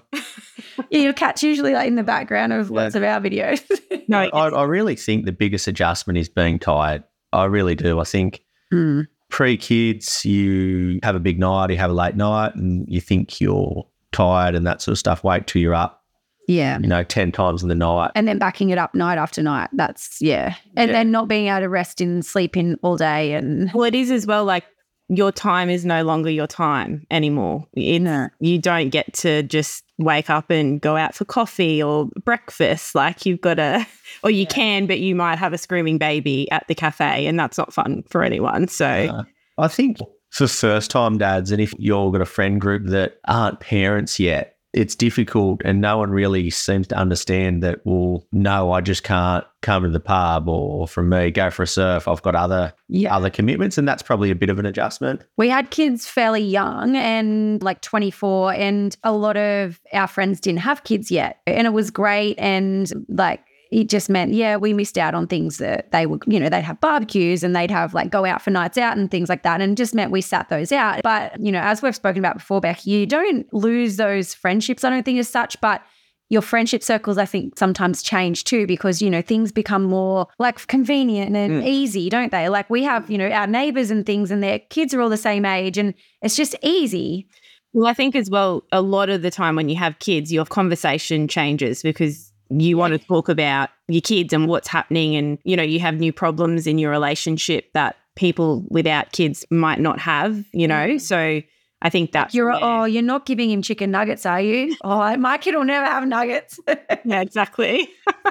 Yeah, 0.90 1.00
your 1.00 1.12
cat's 1.14 1.42
usually 1.42 1.72
like 1.72 1.88
in 1.88 1.94
the 1.94 2.02
background 2.02 2.52
of 2.52 2.70
lots 2.70 2.94
of 2.94 3.02
our 3.02 3.18
videos. 3.18 3.62
no, 4.06 4.18
I, 4.18 4.49
I 4.49 4.64
really 4.64 4.94
think 4.94 5.25
the 5.25 5.32
biggest 5.32 5.68
adjustment 5.68 6.18
is 6.18 6.28
being 6.28 6.58
tired 6.58 7.02
I 7.32 7.44
really 7.44 7.75
do. 7.75 8.00
I 8.00 8.04
think 8.04 8.42
mm. 8.72 9.06
pre 9.28 9.56
kids, 9.56 10.25
you 10.25 11.00
have 11.02 11.14
a 11.14 11.20
big 11.20 11.38
night, 11.38 11.70
you 11.70 11.76
have 11.76 11.90
a 11.90 11.94
late 11.94 12.16
night, 12.16 12.54
and 12.54 12.87
you 12.88 13.00
think 13.00 13.40
you're 13.40 13.87
tired 14.12 14.54
and 14.54 14.66
that 14.66 14.82
sort 14.82 14.92
of 14.92 14.99
stuff. 14.99 15.25
Wait 15.25 15.46
till 15.46 15.62
you're 15.62 15.75
up. 15.75 16.04
Yeah. 16.49 16.78
You 16.80 16.88
know, 16.88 17.04
10 17.04 17.30
times 17.30 17.62
in 17.62 17.68
the 17.68 17.76
night. 17.76 18.10
And 18.16 18.26
then 18.26 18.38
backing 18.38 18.70
it 18.70 18.78
up 18.78 18.92
night 18.94 19.18
after 19.18 19.40
night. 19.40 19.68
That's, 19.72 20.20
yeah. 20.20 20.56
And 20.76 20.88
yeah. 20.90 20.99
then 20.99 21.12
not 21.12 21.28
being 21.28 21.46
able 21.46 21.60
to 21.60 21.68
rest 21.68 22.00
and 22.00 22.26
sleep 22.26 22.56
in 22.56 22.76
all 22.82 22.96
day. 22.96 23.34
And 23.34 23.70
well, 23.72 23.84
it 23.84 23.94
is 23.94 24.10
as 24.10 24.26
well 24.26 24.44
like 24.44 24.64
your 25.11 25.33
time 25.33 25.69
is 25.69 25.85
no 25.85 26.05
longer 26.05 26.31
your 26.31 26.47
time 26.47 27.05
anymore. 27.11 27.67
No. 27.75 28.29
You 28.38 28.59
don't 28.59 28.90
get 28.90 29.12
to 29.14 29.43
just 29.43 29.83
wake 29.99 30.31
up 30.31 30.50
and 30.50 30.81
go 30.81 30.97
out 30.97 31.17
for 31.17 31.25
coffee 31.25 31.83
or 31.83 32.09
breakfast. 32.25 32.95
Like 32.95 33.26
you've 33.26 33.40
got 33.40 33.55
to, 33.55 33.85
or 34.23 34.31
you 34.31 34.43
yeah. 34.43 34.49
can, 34.49 34.87
but 34.87 35.00
you 35.00 35.17
might 35.17 35.37
have 35.37 35.52
a 35.52 35.59
screaming 35.59 35.99
baby 35.99 36.49
at 36.52 36.67
the 36.69 36.76
cafe, 36.76 37.26
and 37.26 37.38
that's 37.38 37.59
not 37.59 37.75
fun 37.75 38.05
for 38.09 38.23
anyone. 38.23 38.69
So 38.69 38.87
uh, 38.87 39.25
I 39.59 39.67
think 39.67 39.99
for 40.31 40.47
first 40.47 40.93
time 40.93 41.19
dads, 41.19 41.50
and 41.50 41.61
if 41.61 41.75
you've 41.76 42.12
got 42.12 42.23
a 42.23 42.26
friend 42.26 42.61
group 42.61 42.87
that 42.87 43.19
aren't 43.26 43.59
parents 43.59 44.21
yet, 44.21 44.57
it's 44.73 44.95
difficult 44.95 45.61
and 45.65 45.81
no 45.81 45.99
one 45.99 46.11
really 46.11 46.49
seems 46.50 46.87
to 46.87 46.97
understand 46.97 47.62
that 47.62 47.81
well 47.85 48.25
no 48.33 48.71
i 48.73 48.81
just 48.81 49.03
can't 49.03 49.45
come 49.62 49.83
to 49.83 49.89
the 49.91 49.99
pub 50.00 50.49
or 50.49 50.87
from 50.87 51.09
me 51.09 51.31
go 51.31 51.50
for 51.50 51.62
a 51.65 51.67
surf 51.67 52.07
i've 52.07 52.23
got 52.23 52.35
other 52.37 52.73
Yeah. 52.89 53.15
other 53.15 53.31
commitments 53.31 53.79
and 53.79 53.87
that's 53.89 54.03
probably 54.03 54.31
a 54.31 54.35
bit 54.35 54.49
of 54.49 54.59
an 54.59 54.67
adjustment 54.67 55.23
We 55.37 55.49
had 55.49 55.71
kids 55.71 56.07
fairly 56.07 56.43
young 56.43 56.97
and 56.97 57.62
like 57.62 57.81
24, 57.83 58.53
and 58.55 58.97
a 59.03 59.12
lot 59.12 59.37
of 59.37 59.81
our 59.93 60.07
friends 60.07 60.41
didn't 60.41 60.61
have 60.61 60.85
kids 60.85 61.11
yet. 61.11 61.41
And 61.47 61.67
it 61.67 61.71
was 61.73 61.91
great. 61.91 62.39
And 62.39 62.91
like, 63.09 63.41
it 63.71 63.89
just 63.89 64.11
meant, 64.11 64.33
yeah, 64.33 64.57
we 64.57 64.73
missed 64.73 64.99
out 64.99 65.15
on 65.15 65.29
things 65.29 65.59
that 65.59 65.93
they 65.93 66.05
would, 66.05 66.23
you 66.27 66.41
know, 66.41 66.49
they'd 66.49 66.62
have 66.62 66.81
barbecues 66.81 67.45
and 67.45 67.55
they'd 67.55 67.71
have 67.71 67.95
like 67.95 68.11
go 68.11 68.25
out 68.25 68.43
for 68.43 68.50
nights 68.50 68.77
out 68.77 68.97
and 68.97 69.11
things 69.11 69.29
like 69.29 69.45
that. 69.45 69.61
And 69.61 69.73
it 69.73 69.77
just 69.77 69.95
meant 69.95 70.11
we 70.11 70.21
sat 70.21 70.49
those 70.49 70.73
out. 70.73 71.03
But, 71.05 71.39
you 71.41 71.53
know, 71.53 71.61
as 71.61 71.81
we've 71.81 71.95
spoken 71.95 72.19
about 72.19 72.39
before, 72.39 72.61
Beck, 72.61 72.85
you 72.85 73.07
don't 73.07 73.53
lose 73.55 73.97
those 73.97 74.35
friendships, 74.35 74.83
I 74.83 74.91
don't 74.91 75.05
think, 75.05 75.21
as 75.21 75.29
such. 75.29 75.61
But 75.61 75.83
your 76.31 76.43
friendship 76.43 76.83
circles, 76.83 77.17
I 77.17 77.27
think, 77.27 77.59
sometimes 77.59 78.03
change 78.03 78.43
too 78.43 78.67
because, 78.67 79.00
you 79.00 79.09
know, 79.09 79.23
things 79.23 79.53
become 79.53 79.85
more 79.85 80.27
like 80.41 80.67
convenient 80.67 81.37
and 81.37 81.62
mm. 81.62 81.67
easy, 81.67 82.09
don't 82.09 82.33
they? 82.33 82.49
Like 82.49 82.69
we 82.71 82.83
have, 82.83 83.09
you 83.09 83.19
know, 83.19 83.29
our 83.31 83.47
neighbors 83.47 83.93
and 83.93 84.05
things 84.05 84.33
and 84.33 84.43
their 84.43 84.59
kids 84.59 84.93
are 84.95 85.00
all 85.00 85.09
the 85.09 85.17
same 85.17 85.45
age 85.45 85.79
and 85.79 85.95
it's 86.23 86.37
just 86.37 86.57
easy. 86.62 87.29
Well, 87.73 87.87
I 87.87 87.95
think 87.95 88.17
as 88.17 88.29
well, 88.29 88.65
a 88.73 88.83
lot 88.83 89.11
of 89.11 89.23
the 89.23 89.31
time 89.31 89.55
when 89.55 89.69
you 89.69 89.77
have 89.77 90.00
kids, 90.00 90.33
your 90.33 90.45
conversation 90.45 91.29
changes 91.29 91.83
because 91.83 92.29
you 92.50 92.76
want 92.76 92.92
to 92.92 92.99
talk 92.99 93.28
about 93.28 93.71
your 93.88 94.00
kids 94.00 94.33
and 94.33 94.49
what's 94.49 94.69
happening. 94.69 95.16
And, 95.16 95.38
you 95.45 95.57
know, 95.57 95.62
you 95.62 95.80
have 95.80 95.95
new 95.97 96.12
problems 96.12 96.66
in 96.66 96.78
your 96.78 96.90
relationship 96.90 97.73
that 97.75 97.97
people 98.16 98.64
without 98.69 99.12
kids 99.12 99.45
might 99.50 99.80
not 99.80 99.99
have, 100.00 100.45
you 100.52 100.66
know? 100.66 100.88
Mm-hmm. 100.88 100.99
So 100.99 101.42
I 101.82 101.88
think 101.90 102.12
that's. 102.12 102.34
You're, 102.34 102.50
where- 102.50 102.58
oh, 102.62 102.84
you're 102.84 103.02
not 103.02 103.25
giving 103.26 103.50
him 103.50 103.62
chicken 103.62 103.90
nuggets, 103.90 104.26
are 104.26 104.40
you? 104.40 104.76
Oh, 104.84 105.16
my 105.16 105.38
kid 105.38 105.54
will 105.54 105.64
never 105.64 105.87
have 105.87 106.06
nuggets. 106.06 106.58
yeah, 107.04 107.20
exactly. 107.22 107.88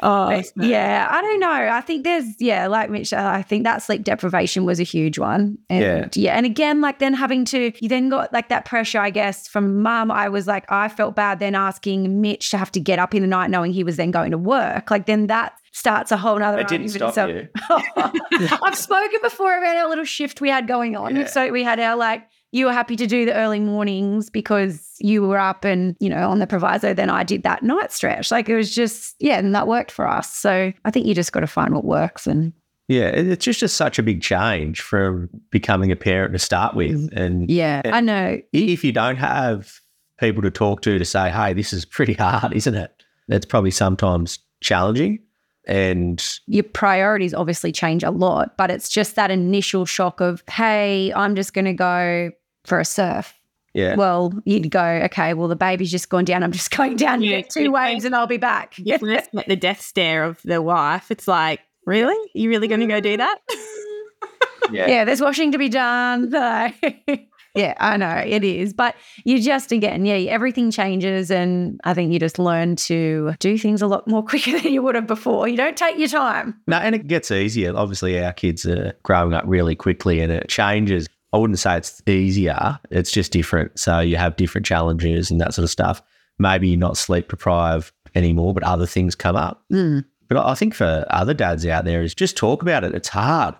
oh, 0.00 0.42
yeah, 0.56 1.08
I 1.10 1.20
don't 1.22 1.40
know. 1.40 1.50
I 1.50 1.80
think 1.80 2.04
there's, 2.04 2.26
yeah, 2.40 2.66
like 2.66 2.90
Mitch, 2.90 3.12
uh, 3.12 3.30
I 3.34 3.42
think 3.42 3.64
that 3.64 3.82
sleep 3.82 4.04
deprivation 4.04 4.64
was 4.64 4.80
a 4.80 4.82
huge 4.82 5.18
one. 5.18 5.58
And 5.70 5.82
Yeah. 5.82 6.08
yeah. 6.14 6.36
And 6.36 6.46
again, 6.46 6.80
like 6.80 6.98
then 6.98 7.14
having 7.14 7.44
to, 7.46 7.72
you 7.82 7.88
then 7.88 8.08
got 8.08 8.32
like 8.32 8.48
that 8.48 8.64
pressure, 8.64 9.00
I 9.00 9.10
guess, 9.10 9.48
from 9.48 9.82
mum. 9.82 10.10
I 10.10 10.28
was 10.28 10.46
like, 10.46 10.70
I 10.70 10.88
felt 10.88 11.14
bad 11.16 11.38
then 11.38 11.54
asking 11.54 12.20
Mitch 12.20 12.50
to 12.50 12.58
have 12.58 12.72
to 12.72 12.80
get 12.80 12.98
up 12.98 13.14
in 13.14 13.22
the 13.22 13.28
night 13.28 13.50
knowing 13.50 13.72
he 13.72 13.84
was 13.84 13.96
then 13.96 14.10
going 14.10 14.30
to 14.32 14.38
work. 14.38 14.90
Like 14.90 15.06
then 15.06 15.26
that 15.28 15.54
starts 15.72 16.12
a 16.12 16.16
whole 16.16 16.38
nother 16.38 16.58
it 16.58 16.68
didn't 16.68 16.88
argument 16.94 17.14
stop 17.14 17.28
itself. 17.28 18.12
you 18.30 18.58
I've 18.62 18.76
spoken 18.76 19.18
before 19.22 19.56
about 19.58 19.76
our 19.76 19.88
little 19.88 20.04
shift 20.04 20.40
we 20.40 20.48
had 20.48 20.68
going 20.68 20.96
on. 20.96 21.16
Yeah. 21.16 21.26
So 21.26 21.50
we 21.50 21.62
had 21.64 21.80
our 21.80 21.96
like, 21.96 22.26
you 22.54 22.66
were 22.66 22.72
happy 22.72 22.94
to 22.94 23.06
do 23.08 23.26
the 23.26 23.34
early 23.34 23.58
mornings 23.58 24.30
because 24.30 24.94
you 25.00 25.26
were 25.26 25.40
up 25.40 25.64
and, 25.64 25.96
you 25.98 26.08
know, 26.08 26.30
on 26.30 26.38
the 26.38 26.46
proviso, 26.46 26.94
then 26.94 27.10
I 27.10 27.24
did 27.24 27.42
that 27.42 27.64
night 27.64 27.90
stretch. 27.90 28.30
Like 28.30 28.48
it 28.48 28.54
was 28.54 28.72
just, 28.72 29.16
yeah, 29.18 29.38
and 29.38 29.52
that 29.56 29.66
worked 29.66 29.90
for 29.90 30.06
us. 30.06 30.32
So 30.32 30.72
I 30.84 30.90
think 30.92 31.04
you 31.04 31.16
just 31.16 31.32
got 31.32 31.40
to 31.40 31.48
find 31.48 31.74
what 31.74 31.84
works. 31.84 32.28
And 32.28 32.52
yeah 32.86 33.06
it's 33.06 33.44
just, 33.44 33.58
just 33.58 33.76
such 33.76 33.98
a 33.98 34.04
big 34.04 34.22
change 34.22 34.82
from 34.82 35.28
becoming 35.50 35.90
a 35.90 35.96
parent 35.96 36.32
to 36.34 36.38
start 36.38 36.76
with 36.76 37.10
mm. 37.10 37.20
and 37.20 37.50
yeah, 37.50 37.82
Yeah. 37.84 37.96
I 37.96 38.00
know. 38.00 38.38
if 38.52 38.84
you 38.84 38.92
don't 38.92 39.16
have 39.16 39.80
people 40.18 40.42
to 40.42 40.50
talk 40.50 40.82
to 40.82 40.96
to 40.96 41.04
say, 41.04 41.30
hey, 41.30 41.54
this 41.54 41.72
is 41.72 41.84
pretty 41.84 42.12
hard, 42.14 42.52
isn't 42.52 42.74
it? 42.76 43.02
That's 43.26 43.46
probably 43.46 43.72
sometimes 43.72 44.38
challenging. 44.60 45.18
And 45.66 46.24
Your 46.46 46.62
priorities 46.62 47.34
obviously 47.34 47.72
change 47.72 48.04
a 48.04 48.10
lot, 48.10 48.56
but 48.56 48.70
it's 48.70 48.88
just 48.88 49.16
that 49.16 49.32
initial 49.32 49.86
shock 49.86 50.20
of, 50.20 50.44
hey, 50.48 51.12
I'm 51.14 51.34
just 51.34 51.52
going 51.52 51.64
to 51.64 51.72
go 51.72 52.30
for 52.64 52.78
a 52.80 52.84
surf. 52.84 53.34
yeah, 53.74 53.94
Well, 53.96 54.32
you'd 54.44 54.70
go, 54.70 54.82
okay, 55.04 55.34
well, 55.34 55.48
the 55.48 55.56
baby's 55.56 55.90
just 55.90 56.08
gone 56.08 56.24
down. 56.24 56.42
I'm 56.42 56.52
just 56.52 56.70
going 56.76 56.96
down 56.96 57.20
to 57.20 57.26
Yeah, 57.26 57.40
get 57.40 57.50
two 57.50 57.70
waves 57.72 58.04
and 58.04 58.14
I'll 58.14 58.26
be 58.26 58.36
back. 58.38 58.74
you 58.78 58.98
first 58.98 59.30
get 59.32 59.48
the 59.48 59.56
death 59.56 59.80
stare 59.80 60.24
of 60.24 60.40
the 60.44 60.62
wife. 60.62 61.10
It's 61.10 61.28
like, 61.28 61.60
really? 61.86 62.16
You 62.34 62.48
really 62.48 62.68
going 62.68 62.80
to 62.80 62.86
go 62.86 63.00
do 63.00 63.16
that? 63.16 63.38
yeah, 64.72 64.86
yeah, 64.88 65.04
there's 65.04 65.20
washing 65.20 65.52
to 65.52 65.58
be 65.58 65.68
done. 65.68 66.30
yeah, 67.54 67.74
I 67.78 67.96
know 67.96 68.22
it 68.26 68.42
is. 68.44 68.72
But 68.72 68.94
you 69.24 69.40
just, 69.42 69.70
again, 69.72 70.04
yeah, 70.06 70.14
everything 70.14 70.70
changes. 70.70 71.30
And 71.30 71.78
I 71.84 71.92
think 71.94 72.12
you 72.12 72.18
just 72.18 72.38
learn 72.38 72.76
to 72.76 73.34
do 73.40 73.58
things 73.58 73.82
a 73.82 73.86
lot 73.86 74.08
more 74.08 74.24
quicker 74.24 74.58
than 74.58 74.72
you 74.72 74.82
would 74.82 74.94
have 74.94 75.06
before. 75.06 75.46
You 75.48 75.56
don't 75.56 75.76
take 75.76 75.98
your 75.98 76.08
time. 76.08 76.58
No, 76.66 76.78
and 76.78 76.94
it 76.94 77.06
gets 77.06 77.30
easier. 77.30 77.76
Obviously, 77.76 78.22
our 78.24 78.32
kids 78.32 78.64
are 78.66 78.94
growing 79.02 79.34
up 79.34 79.44
really 79.46 79.74
quickly 79.74 80.20
and 80.20 80.32
it 80.32 80.48
changes. 80.48 81.06
I 81.34 81.36
wouldn't 81.36 81.58
say 81.58 81.76
it's 81.76 82.00
easier, 82.06 82.78
it's 82.90 83.10
just 83.10 83.32
different. 83.32 83.76
So 83.76 83.98
you 83.98 84.16
have 84.16 84.36
different 84.36 84.64
challenges 84.64 85.32
and 85.32 85.40
that 85.40 85.52
sort 85.52 85.64
of 85.64 85.70
stuff. 85.70 86.00
Maybe 86.38 86.68
you're 86.68 86.78
not 86.78 86.96
sleep 86.96 87.28
deprived 87.28 87.92
anymore, 88.14 88.54
but 88.54 88.62
other 88.62 88.86
things 88.86 89.16
come 89.16 89.34
up. 89.34 89.64
Hmm. 89.68 90.00
But 90.28 90.38
I 90.38 90.54
think 90.54 90.74
for 90.74 91.04
other 91.10 91.34
dads 91.34 91.66
out 91.66 91.84
there 91.84 92.02
is 92.02 92.14
just 92.14 92.36
talk 92.36 92.62
about 92.62 92.84
it. 92.84 92.94
It's 92.94 93.08
hard. 93.08 93.56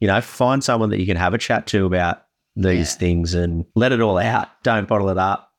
You 0.00 0.08
know, 0.08 0.20
find 0.22 0.64
someone 0.64 0.88
that 0.90 0.98
you 0.98 1.04
can 1.04 1.18
have 1.18 1.34
a 1.34 1.38
chat 1.38 1.66
to 1.68 1.84
about 1.84 2.24
these 2.56 2.94
things 2.94 3.34
and 3.34 3.66
let 3.74 3.92
it 3.92 4.00
all 4.00 4.16
out. 4.16 4.48
Don't 4.62 4.88
bottle 4.88 5.10
it 5.10 5.18
up. 5.18 5.52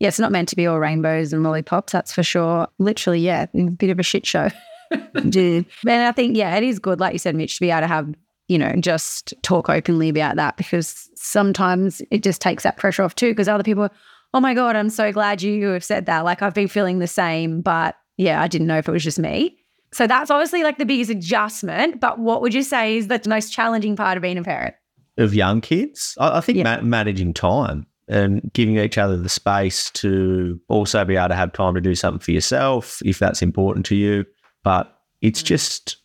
Yeah, 0.00 0.08
it's 0.08 0.18
not 0.18 0.32
meant 0.32 0.48
to 0.50 0.56
be 0.56 0.66
all 0.66 0.80
rainbows 0.80 1.32
and 1.32 1.44
lollipops, 1.44 1.92
that's 1.92 2.12
for 2.12 2.24
sure. 2.24 2.66
Literally, 2.78 3.20
yeah, 3.20 3.46
a 3.54 3.70
bit 3.70 3.90
of 3.90 4.00
a 4.00 4.02
shit 4.02 4.26
show. 4.26 4.50
Dude. 5.28 5.66
And 5.86 6.02
I 6.02 6.12
think, 6.12 6.36
yeah, 6.36 6.56
it 6.56 6.62
is 6.62 6.78
good, 6.78 7.00
like 7.00 7.12
you 7.12 7.18
said, 7.18 7.34
Mitch, 7.34 7.56
to 7.56 7.60
be 7.60 7.70
able 7.70 7.82
to 7.82 7.86
have, 7.86 8.14
you 8.48 8.58
know, 8.58 8.72
just 8.78 9.34
talk 9.42 9.68
openly 9.68 10.08
about 10.08 10.36
that 10.36 10.56
because 10.56 11.08
sometimes 11.16 12.02
it 12.10 12.22
just 12.22 12.40
takes 12.40 12.62
that 12.62 12.76
pressure 12.76 13.02
off 13.02 13.14
too. 13.14 13.30
Because 13.30 13.48
other 13.48 13.64
people, 13.64 13.84
are, 13.84 13.90
oh 14.34 14.40
my 14.40 14.54
God, 14.54 14.76
I'm 14.76 14.90
so 14.90 15.12
glad 15.12 15.42
you 15.42 15.68
have 15.68 15.84
said 15.84 16.06
that. 16.06 16.24
Like 16.24 16.42
I've 16.42 16.54
been 16.54 16.68
feeling 16.68 16.98
the 16.98 17.06
same, 17.06 17.60
but 17.60 17.96
yeah, 18.16 18.40
I 18.40 18.48
didn't 18.48 18.66
know 18.66 18.78
if 18.78 18.88
it 18.88 18.92
was 18.92 19.04
just 19.04 19.18
me. 19.18 19.58
So 19.92 20.06
that's 20.06 20.30
obviously 20.30 20.62
like 20.62 20.78
the 20.78 20.84
biggest 20.84 21.10
adjustment. 21.10 22.00
But 22.00 22.18
what 22.18 22.42
would 22.42 22.54
you 22.54 22.62
say 22.62 22.96
is 22.96 23.08
the 23.08 23.20
most 23.26 23.52
challenging 23.52 23.96
part 23.96 24.16
of 24.16 24.22
being 24.22 24.38
a 24.38 24.42
parent? 24.42 24.74
of 25.18 25.34
young 25.34 25.60
kids. 25.60 26.14
I, 26.18 26.38
I 26.38 26.40
think 26.40 26.58
Yeah. 26.58 26.76
ma- 26.76 26.82
managing 26.82 27.34
time 27.34 27.86
and 28.08 28.50
giving 28.52 28.76
each 28.76 28.98
other 28.98 29.16
the 29.16 29.28
space 29.28 29.90
to 29.90 30.60
also 30.68 31.04
be 31.04 31.16
able 31.16 31.28
to 31.28 31.34
have 31.34 31.52
time 31.52 31.74
to 31.74 31.80
do 31.80 31.94
something 31.94 32.20
for 32.20 32.30
yourself 32.30 33.00
if 33.04 33.18
that's 33.18 33.42
important 33.42 33.86
to 33.86 33.96
you. 33.96 34.24
But 34.62 34.94
it's 35.22 35.42
mm. 35.42 35.46
just 35.46 35.96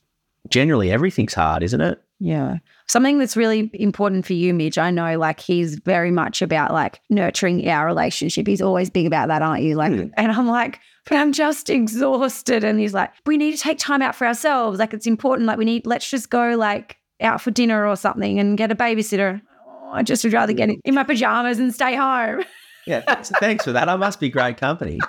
generally 0.50 0.92
everything's 0.92 1.34
hard, 1.34 1.64
isn't 1.64 1.82
it? 1.82 2.02
Yeah. 2.24 2.58
Something 2.88 3.18
that's 3.18 3.36
really 3.36 3.72
important 3.74 4.28
for 4.28 4.34
you, 4.34 4.54
Mitch. 4.54 4.78
I 4.78 4.92
know 4.92 5.18
like 5.18 5.40
he's 5.40 5.80
very 5.80 6.12
much 6.12 6.44
about 6.44 6.72
like 6.72 7.02
nurturing 7.10 7.68
our 7.68 7.84
relationship. 7.84 8.46
He's 8.46 8.62
always 8.62 8.92
big 8.92 9.08
about 9.08 9.30
that, 9.30 9.42
aren't 9.42 9.64
you? 9.64 9.76
Like, 9.76 9.92
hmm. 9.92 10.10
and 10.16 10.32
I'm 10.32 10.46
like, 10.48 10.80
but 11.10 11.18
I'm 11.18 11.32
just 11.32 11.72
exhausted. 11.72 12.64
And 12.64 12.80
he's 12.80 12.94
like, 12.94 13.12
we 13.26 13.38
need 13.38 13.54
to 13.54 13.58
take 13.58 13.80
time 13.80 14.04
out 14.04 14.14
for 14.14 14.28
ourselves. 14.28 14.78
Like, 14.78 14.94
it's 14.94 15.08
important. 15.08 15.48
Like, 15.48 15.58
we 15.58 15.66
need, 15.66 15.88
let's 15.88 16.08
just 16.08 16.30
go 16.30 16.56
like 16.56 16.98
out 17.22 17.42
for 17.42 17.50
dinner 17.50 17.88
or 17.88 17.96
something 17.96 18.40
and 18.40 18.56
get 18.56 18.72
a 18.72 18.76
babysitter. 18.76 19.42
Oh, 19.68 19.90
I 19.92 20.04
just 20.04 20.24
would 20.24 20.34
rather 20.34 20.54
get 20.54 20.70
in 20.86 20.94
my 20.94 21.04
pajamas 21.04 21.58
and 21.58 21.74
stay 21.74 21.96
home. 21.96 22.44
Yeah. 22.86 23.02
Thanks, 23.02 23.30
thanks 23.40 23.64
for 23.64 23.72
that. 23.72 23.90
I 23.90 23.96
must 23.96 24.20
be 24.20 24.30
great 24.30 24.58
company. 24.58 25.00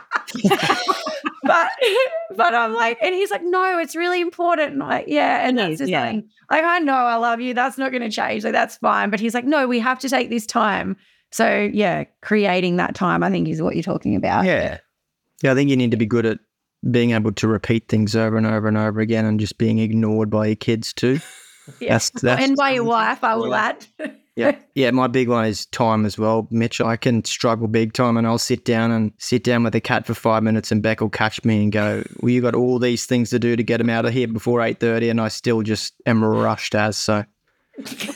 but 1.42 1.70
but 2.36 2.54
I'm 2.54 2.74
like, 2.74 2.98
and 3.02 3.14
he's 3.14 3.30
like, 3.30 3.42
no, 3.44 3.78
it's 3.78 3.96
really 3.96 4.20
important. 4.20 4.74
And 4.74 4.82
I'm 4.82 4.88
like, 4.88 5.06
yeah, 5.08 5.46
and 5.46 5.58
that's 5.58 5.78
just 5.78 5.90
yeah. 5.90 6.12
Like, 6.50 6.64
I 6.64 6.78
know 6.80 6.94
I 6.94 7.16
love 7.16 7.40
you. 7.40 7.54
That's 7.54 7.78
not 7.78 7.90
going 7.90 8.02
to 8.02 8.10
change. 8.10 8.44
Like, 8.44 8.52
that's 8.52 8.76
fine. 8.76 9.10
But 9.10 9.20
he's 9.20 9.34
like, 9.34 9.44
no, 9.44 9.66
we 9.66 9.78
have 9.80 9.98
to 10.00 10.08
take 10.08 10.30
this 10.30 10.46
time. 10.46 10.96
So 11.30 11.70
yeah, 11.72 12.04
creating 12.20 12.76
that 12.76 12.94
time, 12.94 13.22
I 13.22 13.30
think, 13.30 13.48
is 13.48 13.62
what 13.62 13.74
you're 13.74 13.82
talking 13.82 14.16
about. 14.16 14.44
Yeah. 14.44 14.78
Yeah, 15.42 15.52
I 15.52 15.54
think 15.54 15.70
you 15.70 15.76
need 15.76 15.90
to 15.90 15.96
be 15.96 16.06
good 16.06 16.26
at 16.26 16.38
being 16.90 17.12
able 17.12 17.32
to 17.32 17.48
repeat 17.48 17.88
things 17.88 18.14
over 18.14 18.36
and 18.36 18.46
over 18.46 18.68
and 18.68 18.76
over 18.76 19.00
again 19.00 19.24
and 19.24 19.40
just 19.40 19.58
being 19.58 19.78
ignored 19.78 20.30
by 20.30 20.46
your 20.46 20.56
kids 20.56 20.92
too. 20.92 21.20
Yeah. 21.78 21.90
That's, 21.90 22.10
that's 22.10 22.42
and 22.42 22.56
by 22.56 22.72
your 22.72 22.82
wife, 22.82 23.22
I 23.22 23.36
will 23.36 23.54
add. 23.54 23.86
Yeah, 24.34 24.56
yeah. 24.74 24.90
My 24.92 25.08
big 25.08 25.28
one 25.28 25.44
is 25.44 25.66
time 25.66 26.06
as 26.06 26.16
well, 26.16 26.48
Mitch. 26.50 26.80
I 26.80 26.96
can 26.96 27.22
struggle 27.24 27.68
big 27.68 27.92
time, 27.92 28.16
and 28.16 28.26
I'll 28.26 28.38
sit 28.38 28.64
down 28.64 28.90
and 28.90 29.12
sit 29.18 29.44
down 29.44 29.62
with 29.62 29.74
a 29.74 29.80
cat 29.80 30.06
for 30.06 30.14
five 30.14 30.42
minutes, 30.42 30.72
and 30.72 30.82
Beck 30.82 31.02
will 31.02 31.10
catch 31.10 31.44
me 31.44 31.62
and 31.62 31.70
go, 31.70 32.02
"Well, 32.20 32.30
you 32.30 32.40
got 32.40 32.54
all 32.54 32.78
these 32.78 33.04
things 33.04 33.28
to 33.30 33.38
do 33.38 33.56
to 33.56 33.62
get 33.62 33.80
him 33.80 33.90
out 33.90 34.06
of 34.06 34.14
here 34.14 34.28
before 34.28 34.62
eight 34.62 34.80
thirty, 34.80 35.10
and 35.10 35.20
I 35.20 35.28
still 35.28 35.60
just 35.62 35.94
am 36.06 36.24
rushed 36.24 36.74
as 36.74 36.96
so." 36.96 37.24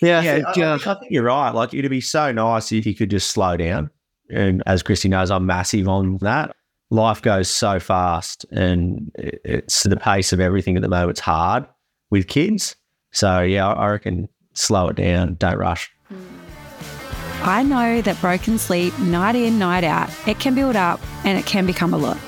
Yeah, 0.00 0.22
Yeah, 0.54 0.74
I, 0.74 0.74
I 0.74 0.78
think 0.78 1.10
you're 1.10 1.24
right. 1.24 1.50
Like 1.50 1.74
it'd 1.74 1.90
be 1.90 2.00
so 2.00 2.30
nice 2.32 2.70
if 2.72 2.86
you 2.86 2.94
could 2.94 3.10
just 3.10 3.30
slow 3.30 3.56
down. 3.56 3.90
And 4.30 4.62
as 4.66 4.82
Christy 4.82 5.08
knows, 5.08 5.30
I'm 5.30 5.46
massive 5.46 5.88
on 5.88 6.18
that. 6.18 6.54
Life 6.90 7.20
goes 7.22 7.50
so 7.50 7.80
fast, 7.80 8.46
and 8.50 9.10
it's 9.16 9.82
the 9.82 9.96
pace 9.96 10.32
of 10.32 10.40
everything 10.40 10.76
at 10.76 10.82
the 10.82 10.88
moment. 10.88 11.10
It's 11.10 11.20
hard 11.20 11.66
with 12.10 12.28
kids. 12.28 12.76
So 13.10 13.40
yeah, 13.40 13.68
I 13.68 13.88
reckon 13.88 14.28
slow 14.58 14.88
it 14.88 14.96
down. 14.96 15.34
Don't 15.34 15.56
rush. 15.56 15.90
I 17.42 17.62
know 17.62 18.02
that 18.02 18.20
broken 18.20 18.58
sleep, 18.58 18.98
night 18.98 19.36
in, 19.36 19.58
night 19.58 19.84
out, 19.84 20.10
it 20.26 20.40
can 20.40 20.54
build 20.54 20.76
up 20.76 21.00
and 21.24 21.38
it 21.38 21.46
can 21.46 21.66
become 21.66 21.94
a 21.94 21.96
lot. 21.96 22.18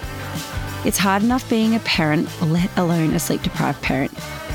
It's 0.85 0.97
hard 0.99 1.23
enough 1.23 1.49
being 1.51 1.75
a 1.75 1.81
parent, 1.81 2.29
let 2.41 2.75
alone 2.79 3.13
a 3.13 3.19
sleep 3.19 3.43
deprived 3.43 3.83
parent. 3.83 4.13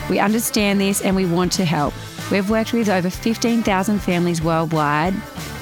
We 0.10 0.17
understand 0.17 0.79
this 0.79 1.01
and 1.01 1.15
we 1.15 1.25
want 1.25 1.51
to 1.53 1.65
help. 1.65 1.94
We've 2.32 2.50
worked 2.50 2.74
with 2.74 2.89
over 2.89 3.10
15,000 3.10 4.00
families 4.00 4.41
worldwide 4.41 5.13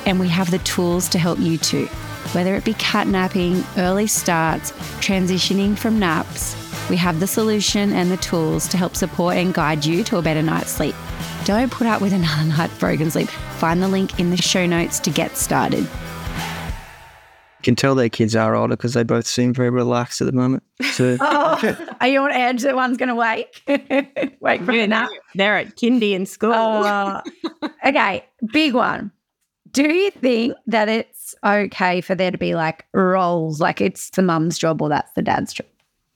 and 0.05 0.19
we 0.19 0.29
have 0.29 0.51
the 0.51 0.59
tools 0.59 1.09
to 1.09 1.19
help 1.19 1.39
you 1.39 1.57
too. 1.57 1.87
Whether 2.31 2.55
it 2.55 2.63
be 2.63 2.73
cat 2.75 3.07
napping, 3.07 3.63
early 3.77 4.07
starts, 4.07 4.71
transitioning 5.01 5.77
from 5.77 5.99
naps, 5.99 6.55
we 6.89 6.95
have 6.97 7.19
the 7.19 7.27
solution 7.27 7.91
and 7.93 8.11
the 8.11 8.17
tools 8.17 8.67
to 8.69 8.77
help 8.77 8.95
support 8.95 9.35
and 9.35 9.53
guide 9.53 9.85
you 9.85 10.03
to 10.05 10.17
a 10.17 10.21
better 10.21 10.41
night's 10.41 10.71
sleep. 10.71 10.95
Don't 11.45 11.69
put 11.71 11.87
up 11.87 12.01
with 12.01 12.13
another 12.13 12.45
night 12.45 12.71
of 12.71 12.79
broken 12.79 13.11
sleep. 13.11 13.27
Find 13.57 13.81
the 13.83 13.87
link 13.89 14.17
in 14.17 14.29
the 14.29 14.37
show 14.37 14.65
notes 14.65 14.99
to 15.01 15.09
get 15.09 15.35
started. 15.35 15.79
You 15.81 17.63
can 17.63 17.75
tell 17.75 17.95
their 17.95 18.09
kids 18.09 18.33
are 18.35 18.55
older 18.55 18.75
because 18.77 18.93
they 18.93 19.03
both 19.03 19.25
seem 19.27 19.53
very 19.53 19.69
relaxed 19.69 20.21
at 20.21 20.25
the 20.25 20.31
moment. 20.33 20.63
So 20.91 21.17
Oh, 21.19 21.77
are 22.01 22.07
you 22.07 22.21
on 22.21 22.31
edge 22.31 22.61
that 22.63 22.75
one's 22.75 22.97
going 22.97 23.09
to 23.09 23.15
wake? 23.15 23.61
wake 24.41 24.63
from 24.63 24.75
the 24.77 24.87
nap? 24.87 25.09
They're 25.35 25.57
at 25.57 25.75
kindy 25.75 26.13
in 26.13 26.25
school. 26.25 26.53
Oh, 26.53 27.21
okay, 27.85 28.25
big 28.51 28.73
one. 28.73 29.11
Do 29.71 29.83
you 29.93 30.11
think 30.11 30.55
that 30.67 30.87
it's 30.87 31.35
okay 31.43 31.99
for 31.99 32.15
there 32.15 32.31
to 32.31 32.37
be 32.37 32.53
like 32.55 32.85
roles, 32.93 33.59
like 33.59 33.81
it's 33.81 34.11
the 34.11 34.21
mum's 34.21 34.57
job 34.57 34.81
or 34.81 34.87
that's 34.89 35.11
the 35.13 35.21
dad's 35.21 35.51
job? 35.53 35.67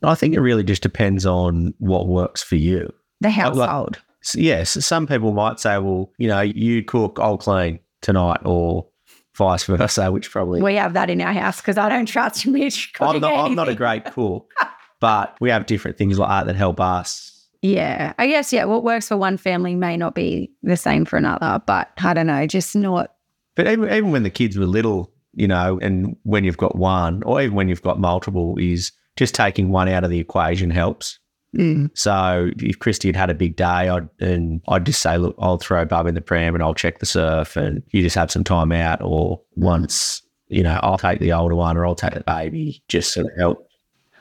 I 0.03 0.15
think 0.15 0.35
it 0.35 0.41
really 0.41 0.63
just 0.63 0.83
depends 0.83 1.25
on 1.25 1.73
what 1.79 2.07
works 2.07 2.43
for 2.43 2.55
you. 2.55 2.93
The 3.19 3.31
household. 3.31 3.95
So, 3.95 4.01
yes, 4.35 4.83
some 4.85 5.07
people 5.07 5.33
might 5.33 5.59
say, 5.59 5.77
well, 5.77 6.11
you 6.17 6.27
know, 6.27 6.41
you 6.41 6.83
cook, 6.83 7.19
I'll 7.21 7.37
clean 7.37 7.79
tonight, 8.01 8.41
or 8.45 8.87
vice 9.35 9.65
versa, 9.65 10.11
which 10.11 10.31
probably 10.31 10.61
we 10.61 10.75
have 10.75 10.93
that 10.93 11.09
in 11.09 11.21
our 11.21 11.33
house 11.33 11.61
because 11.61 11.77
I 11.77 11.89
don't 11.89 12.07
trust 12.07 12.45
Mitch. 12.47 12.91
I'm 12.99 13.21
not, 13.21 13.33
I'm 13.33 13.55
not 13.55 13.69
a 13.69 13.75
great 13.75 14.05
cook, 14.13 14.51
but 14.99 15.37
we 15.39 15.49
have 15.49 15.65
different 15.65 15.97
things 15.97 16.17
like 16.17 16.29
that 16.29 16.47
that 16.47 16.55
help 16.55 16.79
us. 16.79 17.33
Yeah, 17.61 18.13
I 18.17 18.27
guess 18.27 18.53
yeah. 18.53 18.65
What 18.65 18.83
works 18.83 19.07
for 19.07 19.17
one 19.17 19.37
family 19.37 19.75
may 19.75 19.97
not 19.97 20.15
be 20.15 20.51
the 20.63 20.77
same 20.77 21.05
for 21.05 21.17
another, 21.17 21.61
but 21.65 21.89
I 21.97 22.13
don't 22.13 22.27
know, 22.27 22.45
just 22.47 22.75
not. 22.75 23.13
But 23.55 23.67
even, 23.67 23.85
even 23.85 24.11
when 24.11 24.23
the 24.23 24.29
kids 24.29 24.57
were 24.57 24.65
little, 24.65 25.11
you 25.33 25.47
know, 25.47 25.79
and 25.81 26.15
when 26.23 26.43
you've 26.43 26.57
got 26.57 26.75
one, 26.75 27.23
or 27.23 27.41
even 27.41 27.55
when 27.55 27.67
you've 27.67 27.81
got 27.81 27.99
multiple, 27.99 28.55
is 28.59 28.91
just 29.15 29.33
taking 29.33 29.69
one 29.69 29.89
out 29.89 30.03
of 30.03 30.11
the 30.11 30.19
equation 30.19 30.69
helps. 30.69 31.19
Mm. 31.57 31.89
So 31.95 32.51
if 32.57 32.79
Christy 32.79 33.07
had 33.07 33.15
had 33.15 33.29
a 33.29 33.33
big 33.33 33.55
day, 33.55 33.65
I'd 33.65 34.07
and 34.19 34.61
I'd 34.67 34.85
just 34.85 35.01
say, 35.01 35.17
look, 35.17 35.35
I'll 35.39 35.57
throw 35.57 35.85
Bub 35.85 36.07
in 36.07 36.15
the 36.15 36.21
pram 36.21 36.53
and 36.53 36.63
I'll 36.63 36.75
check 36.75 36.99
the 36.99 37.05
surf, 37.05 37.55
and 37.55 37.83
you 37.91 38.01
just 38.01 38.15
have 38.15 38.31
some 38.31 38.43
time 38.43 38.71
out. 38.71 39.01
Or 39.01 39.41
once, 39.55 40.21
you 40.49 40.63
know, 40.63 40.79
I'll 40.83 40.97
take 40.97 41.19
the 41.19 41.33
older 41.33 41.55
one, 41.55 41.77
or 41.77 41.85
I'll 41.85 41.95
take 41.95 42.13
the 42.13 42.23
baby, 42.23 42.83
just 42.87 43.13
sort 43.13 43.25
of 43.25 43.31
help. 43.37 43.67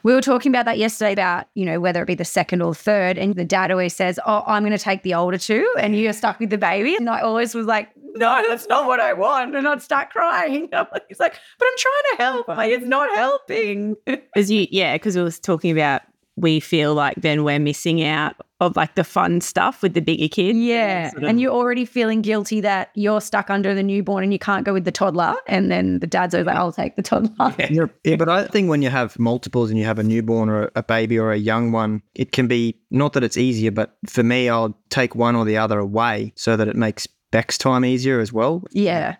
We 0.02 0.14
were 0.14 0.22
talking 0.22 0.52
about 0.52 0.66
that 0.66 0.78
yesterday 0.78 1.12
about 1.12 1.48
you 1.54 1.64
know 1.64 1.80
whether 1.80 2.00
it 2.00 2.06
be 2.06 2.14
the 2.14 2.24
second 2.24 2.62
or 2.62 2.74
third, 2.74 3.18
and 3.18 3.34
the 3.34 3.44
dad 3.44 3.70
always 3.70 3.94
says, 3.94 4.20
"Oh, 4.24 4.44
I'm 4.46 4.62
going 4.62 4.70
to 4.70 4.82
take 4.82 5.02
the 5.02 5.14
older 5.14 5.36
two, 5.36 5.68
and 5.78 5.98
you're 5.98 6.12
stuck 6.12 6.38
with 6.38 6.50
the 6.50 6.58
baby." 6.58 6.94
And 6.94 7.10
I 7.10 7.20
always 7.20 7.54
was 7.54 7.66
like, 7.66 7.90
"No, 8.14 8.42
that's 8.48 8.68
not 8.68 8.86
what 8.86 9.00
I 9.00 9.12
want," 9.12 9.56
and 9.56 9.66
I'd 9.66 9.82
start 9.82 10.10
crying. 10.10 10.70
He's 11.08 11.18
like, 11.20 11.34
"But 11.58 11.68
I'm 11.68 11.76
trying 11.76 12.02
to 12.10 12.16
help. 12.22 12.48
Like 12.48 12.70
it's 12.70 12.86
not 12.86 13.14
helping." 13.16 13.96
Because 14.06 14.48
you, 14.48 14.68
yeah, 14.70 14.94
because 14.94 15.16
we 15.16 15.22
was 15.22 15.40
talking 15.40 15.72
about 15.72 16.02
we 16.36 16.60
feel 16.60 16.94
like 16.94 17.14
then 17.16 17.44
we're 17.44 17.58
missing 17.58 18.02
out 18.04 18.36
of 18.60 18.76
like 18.76 18.94
the 18.94 19.04
fun 19.04 19.40
stuff 19.40 19.82
with 19.82 19.94
the 19.94 20.00
bigger 20.00 20.28
kids. 20.28 20.58
Yeah. 20.58 21.10
Sort 21.10 21.22
of- 21.24 21.28
And 21.30 21.40
you're 21.40 21.52
already 21.52 21.84
feeling 21.84 22.22
guilty 22.22 22.60
that 22.62 22.90
you're 22.94 23.20
stuck 23.20 23.50
under 23.50 23.74
the 23.74 23.82
newborn 23.82 24.22
and 24.24 24.32
you 24.32 24.38
can't 24.38 24.64
go 24.64 24.72
with 24.72 24.84
the 24.84 24.92
toddler. 24.92 25.34
And 25.46 25.70
then 25.70 25.98
the 25.98 26.06
dad's 26.06 26.34
always 26.34 26.46
like, 26.46 26.56
I'll 26.56 26.72
take 26.72 26.96
the 26.96 27.02
toddler. 27.02 27.54
Yeah, 27.70 27.86
yeah, 28.04 28.16
but 28.16 28.28
I 28.28 28.46
think 28.46 28.68
when 28.68 28.80
you 28.82 28.88
have 28.90 29.18
multiples 29.18 29.70
and 29.70 29.78
you 29.78 29.84
have 29.86 29.98
a 29.98 30.02
newborn 30.02 30.48
or 30.48 30.70
a 30.74 30.82
baby 30.82 31.18
or 31.18 31.32
a 31.32 31.36
young 31.38 31.72
one, 31.72 32.02
it 32.14 32.32
can 32.32 32.46
be 32.48 32.78
not 32.90 33.12
that 33.14 33.24
it's 33.24 33.36
easier, 33.36 33.70
but 33.70 33.96
for 34.06 34.22
me, 34.22 34.48
I'll 34.48 34.78
take 34.90 35.14
one 35.14 35.36
or 35.36 35.44
the 35.44 35.56
other 35.58 35.78
away 35.78 36.32
so 36.36 36.56
that 36.56 36.68
it 36.68 36.76
makes 36.76 37.06
Beck's 37.32 37.58
time 37.58 37.84
easier 37.84 38.20
as 38.20 38.32
well. 38.32 38.62
Yeah. 38.70 39.16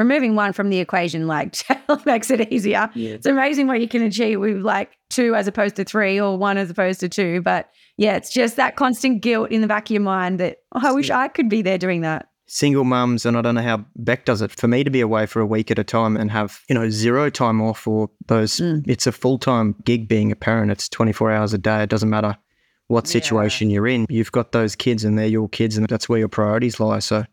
Removing 0.00 0.34
one 0.34 0.54
from 0.54 0.70
the 0.70 0.78
equation 0.78 1.26
like 1.26 1.56
makes 2.06 2.30
it 2.30 2.50
easier. 2.50 2.88
It's 2.94 3.26
amazing 3.26 3.66
what 3.66 3.82
you 3.82 3.86
can 3.86 4.00
achieve 4.00 4.40
with 4.40 4.62
like 4.62 4.96
two 5.10 5.34
as 5.34 5.46
opposed 5.46 5.76
to 5.76 5.84
three 5.84 6.18
or 6.18 6.38
one 6.38 6.56
as 6.56 6.70
opposed 6.70 7.00
to 7.00 7.08
two. 7.10 7.42
But 7.42 7.68
yeah, 7.98 8.16
it's 8.16 8.32
just 8.32 8.56
that 8.56 8.76
constant 8.76 9.20
guilt 9.20 9.50
in 9.50 9.60
the 9.60 9.66
back 9.66 9.88
of 9.88 9.90
your 9.90 10.00
mind 10.00 10.40
that 10.40 10.60
oh, 10.72 10.80
I 10.82 10.92
wish 10.92 11.10
I 11.10 11.28
could 11.28 11.50
be 11.50 11.60
there 11.60 11.76
doing 11.76 12.00
that. 12.00 12.28
Single 12.46 12.84
mums, 12.84 13.26
and 13.26 13.36
I 13.36 13.42
don't 13.42 13.56
know 13.56 13.60
how 13.60 13.84
Beck 13.94 14.24
does 14.24 14.40
it. 14.40 14.52
For 14.52 14.68
me 14.68 14.84
to 14.84 14.90
be 14.90 15.02
away 15.02 15.26
for 15.26 15.40
a 15.40 15.46
week 15.46 15.70
at 15.70 15.78
a 15.78 15.84
time 15.84 16.16
and 16.16 16.30
have 16.30 16.62
you 16.70 16.74
know 16.74 16.88
zero 16.88 17.28
time 17.28 17.60
off 17.60 17.86
or 17.86 18.08
those, 18.26 18.56
mm. 18.56 18.82
it's 18.88 19.06
a 19.06 19.12
full 19.12 19.36
time 19.36 19.74
gig 19.84 20.08
being 20.08 20.32
a 20.32 20.36
parent. 20.36 20.72
It's 20.72 20.88
twenty 20.88 21.12
four 21.12 21.30
hours 21.30 21.52
a 21.52 21.58
day. 21.58 21.82
It 21.82 21.90
doesn't 21.90 22.08
matter 22.08 22.38
what 22.86 23.06
situation 23.06 23.68
you're 23.68 23.86
in. 23.86 24.06
You've 24.08 24.32
got 24.32 24.52
those 24.52 24.74
kids, 24.74 25.04
and 25.04 25.18
they're 25.18 25.26
your 25.26 25.50
kids, 25.50 25.76
and 25.76 25.86
that's 25.86 26.08
where 26.08 26.18
your 26.18 26.28
priorities 26.28 26.80
lie. 26.80 27.00
So 27.00 27.26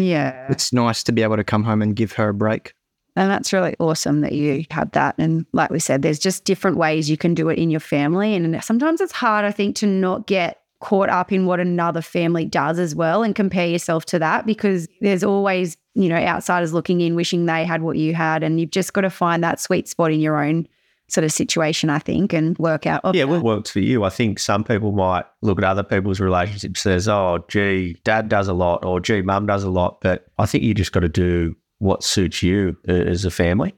Yeah. 0.00 0.46
it's 0.50 0.72
nice 0.72 1.02
to 1.04 1.12
be 1.12 1.22
able 1.22 1.36
to 1.36 1.44
come 1.44 1.64
home 1.64 1.82
and 1.82 1.94
give 1.94 2.12
her 2.12 2.28
a 2.28 2.34
break. 2.34 2.74
And 3.16 3.30
that's 3.30 3.52
really 3.52 3.74
awesome 3.78 4.20
that 4.20 4.32
you 4.32 4.66
had 4.70 4.92
that. 4.92 5.14
And 5.18 5.46
like 5.52 5.70
we 5.70 5.78
said, 5.78 6.02
there's 6.02 6.18
just 6.18 6.44
different 6.44 6.76
ways 6.76 7.08
you 7.08 7.16
can 7.16 7.32
do 7.32 7.48
it 7.48 7.58
in 7.58 7.70
your 7.70 7.80
family. 7.80 8.34
And 8.34 8.62
sometimes 8.62 9.00
it's 9.00 9.12
hard, 9.12 9.46
I 9.46 9.52
think, 9.52 9.74
to 9.76 9.86
not 9.86 10.26
get 10.26 10.60
caught 10.80 11.08
up 11.08 11.32
in 11.32 11.46
what 11.46 11.58
another 11.58 12.02
family 12.02 12.44
does 12.44 12.78
as 12.78 12.94
well 12.94 13.22
and 13.22 13.34
compare 13.34 13.66
yourself 13.66 14.04
to 14.04 14.18
that 14.18 14.44
because 14.44 14.86
there's 15.00 15.24
always, 15.24 15.78
you 15.94 16.10
know, 16.10 16.16
outsiders 16.16 16.74
looking 16.74 17.00
in, 17.00 17.14
wishing 17.14 17.46
they 17.46 17.64
had 17.64 17.80
what 17.80 17.96
you 17.96 18.14
had. 18.14 18.42
And 18.42 18.60
you've 18.60 18.70
just 18.70 18.92
got 18.92 19.00
to 19.00 19.10
find 19.10 19.42
that 19.42 19.60
sweet 19.60 19.88
spot 19.88 20.12
in 20.12 20.20
your 20.20 20.42
own 20.42 20.68
sort 21.08 21.24
of 21.24 21.32
situation, 21.32 21.88
I 21.90 21.98
think, 21.98 22.32
and 22.32 22.58
work 22.58 22.86
out. 22.86 23.00
of 23.04 23.14
Yeah, 23.14 23.24
that. 23.24 23.30
what 23.30 23.42
works 23.42 23.70
for 23.70 23.80
you? 23.80 24.04
I 24.04 24.08
think 24.10 24.38
some 24.38 24.64
people 24.64 24.92
might 24.92 25.24
look 25.42 25.58
at 25.58 25.64
other 25.64 25.82
people's 25.82 26.20
relationships 26.20 26.64
and 26.64 26.76
says, 26.78 27.08
"Oh, 27.08 27.44
gee, 27.48 27.96
dad 28.04 28.28
does 28.28 28.48
a 28.48 28.52
lot," 28.54 28.84
or 28.84 29.00
"Gee, 29.00 29.22
mum 29.22 29.46
does 29.46 29.62
a 29.64 29.70
lot." 29.70 30.00
But 30.00 30.26
I 30.38 30.46
think 30.46 30.64
you 30.64 30.74
just 30.74 30.92
got 30.92 31.00
to 31.00 31.08
do 31.08 31.54
what 31.78 32.02
suits 32.02 32.42
you 32.42 32.76
uh, 32.88 32.92
as 32.92 33.24
a 33.24 33.30
family. 33.30 33.74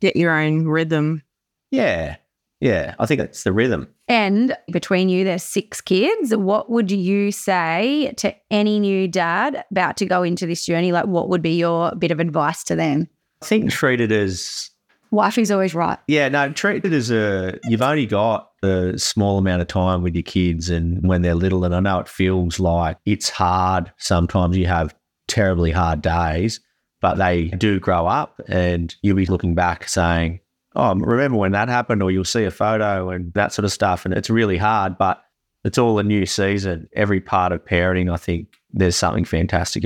Get 0.00 0.16
your 0.16 0.32
own 0.32 0.66
rhythm. 0.66 1.22
Yeah, 1.70 2.16
yeah. 2.60 2.94
I 2.98 3.06
think 3.06 3.20
that's 3.20 3.42
the 3.44 3.52
rhythm. 3.52 3.88
And 4.06 4.54
between 4.70 5.08
you, 5.08 5.24
there's 5.24 5.42
six 5.42 5.80
kids. 5.80 6.36
What 6.36 6.70
would 6.70 6.90
you 6.90 7.32
say 7.32 8.12
to 8.18 8.34
any 8.50 8.78
new 8.78 9.08
dad 9.08 9.64
about 9.70 9.96
to 9.96 10.06
go 10.06 10.22
into 10.22 10.46
this 10.46 10.66
journey? 10.66 10.92
Like, 10.92 11.06
what 11.06 11.30
would 11.30 11.40
be 11.40 11.56
your 11.56 11.92
bit 11.96 12.10
of 12.10 12.20
advice 12.20 12.62
to 12.64 12.76
them? 12.76 13.08
I 13.42 13.46
think 13.46 13.70
treat 13.70 14.00
it 14.02 14.12
as 14.12 14.70
Wifey's 15.14 15.50
always 15.50 15.74
right. 15.74 15.98
yeah, 16.08 16.28
no, 16.28 16.52
treat 16.52 16.84
it 16.84 16.92
as 16.92 17.10
a 17.10 17.58
you've 17.64 17.82
only 17.82 18.06
got 18.06 18.50
a 18.62 18.98
small 18.98 19.38
amount 19.38 19.62
of 19.62 19.68
time 19.68 20.02
with 20.02 20.14
your 20.14 20.22
kids, 20.22 20.70
and 20.70 21.06
when 21.06 21.22
they're 21.22 21.34
little, 21.34 21.64
and 21.64 21.74
I 21.74 21.80
know 21.80 22.00
it 22.00 22.08
feels 22.08 22.58
like 22.58 22.98
it's 23.06 23.28
hard. 23.28 23.92
Sometimes 23.98 24.56
you 24.56 24.66
have 24.66 24.94
terribly 25.28 25.70
hard 25.70 26.02
days, 26.02 26.60
but 27.00 27.14
they 27.14 27.46
do 27.48 27.78
grow 27.78 28.06
up, 28.06 28.40
and 28.48 28.94
you'll 29.02 29.16
be 29.16 29.26
looking 29.26 29.54
back 29.54 29.88
saying, 29.88 30.40
"Oh, 30.74 30.94
remember 30.94 31.38
when 31.38 31.52
that 31.52 31.68
happened?" 31.68 32.02
Or 32.02 32.10
you'll 32.10 32.24
see 32.24 32.44
a 32.44 32.50
photo 32.50 33.10
and 33.10 33.32
that 33.34 33.52
sort 33.52 33.64
of 33.64 33.72
stuff, 33.72 34.04
and 34.04 34.14
it's 34.14 34.30
really 34.30 34.56
hard, 34.56 34.98
but 34.98 35.22
it's 35.64 35.78
all 35.78 35.98
a 35.98 36.02
new 36.02 36.26
season. 36.26 36.88
Every 36.94 37.20
part 37.20 37.52
of 37.52 37.64
parenting, 37.64 38.12
I 38.12 38.16
think, 38.16 38.48
there's 38.72 38.96
something 38.96 39.24
fantastic. 39.24 39.84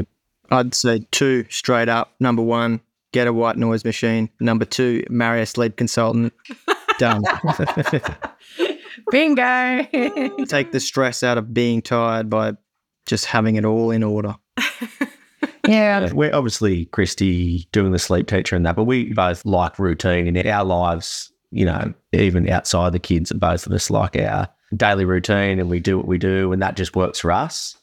I'd 0.51 0.75
say 0.75 1.07
two 1.11 1.45
straight 1.51 1.89
up. 1.89 2.15
Number 2.21 2.43
one, 2.43 2.81
get 3.13 3.27
a 3.27 3.33
white 3.33 3.57
noise 3.57 3.85
machine. 3.85 4.31
Number 4.41 4.65
two, 4.65 5.05
marry 5.11 5.41
a 5.43 5.47
sleep 5.47 5.77
consultant. 5.77 6.33
Done. 6.99 7.23
Bingo. 9.11 9.85
Take 10.47 10.73
the 10.73 10.81
stress 10.81 11.23
out 11.23 11.39
of 11.39 11.55
being 11.55 11.83
tired 11.83 12.29
by 12.29 12.53
just 13.07 13.27
having 13.27 13.57
it 13.57 13.65
all 13.65 13.91
in 13.91 14.03
order. 14.03 14.37
yeah. 15.67 16.13
We're 16.13 16.35
obviously 16.35 16.87
Christy 16.87 17.69
doing 17.73 17.93
the 17.93 17.99
sleep 17.99 18.27
teacher 18.27 18.57
and 18.57 18.67
that, 18.67 18.77
but 18.77 18.85
we 18.85 19.13
both 19.13 19.45
like 19.45 19.79
routine 19.79 20.27
in 20.27 20.47
our 20.47 20.65
lives. 20.65 21.33
You 21.51 21.65
know, 21.65 21.95
even 22.13 22.49
outside 22.51 22.93
the 22.93 22.99
kids, 22.99 23.33
both 23.33 23.67
of 23.67 23.73
us 23.73 23.89
like 23.89 24.17
our 24.17 24.49
daily 24.77 25.07
routine, 25.07 25.59
and 25.59 25.71
we 25.71 25.81
do 25.81 25.97
what 25.97 26.07
we 26.07 26.19
do, 26.19 26.53
and 26.53 26.61
that 26.61 26.77
just 26.77 26.95
works 26.95 27.21
for 27.21 27.33
us. 27.33 27.75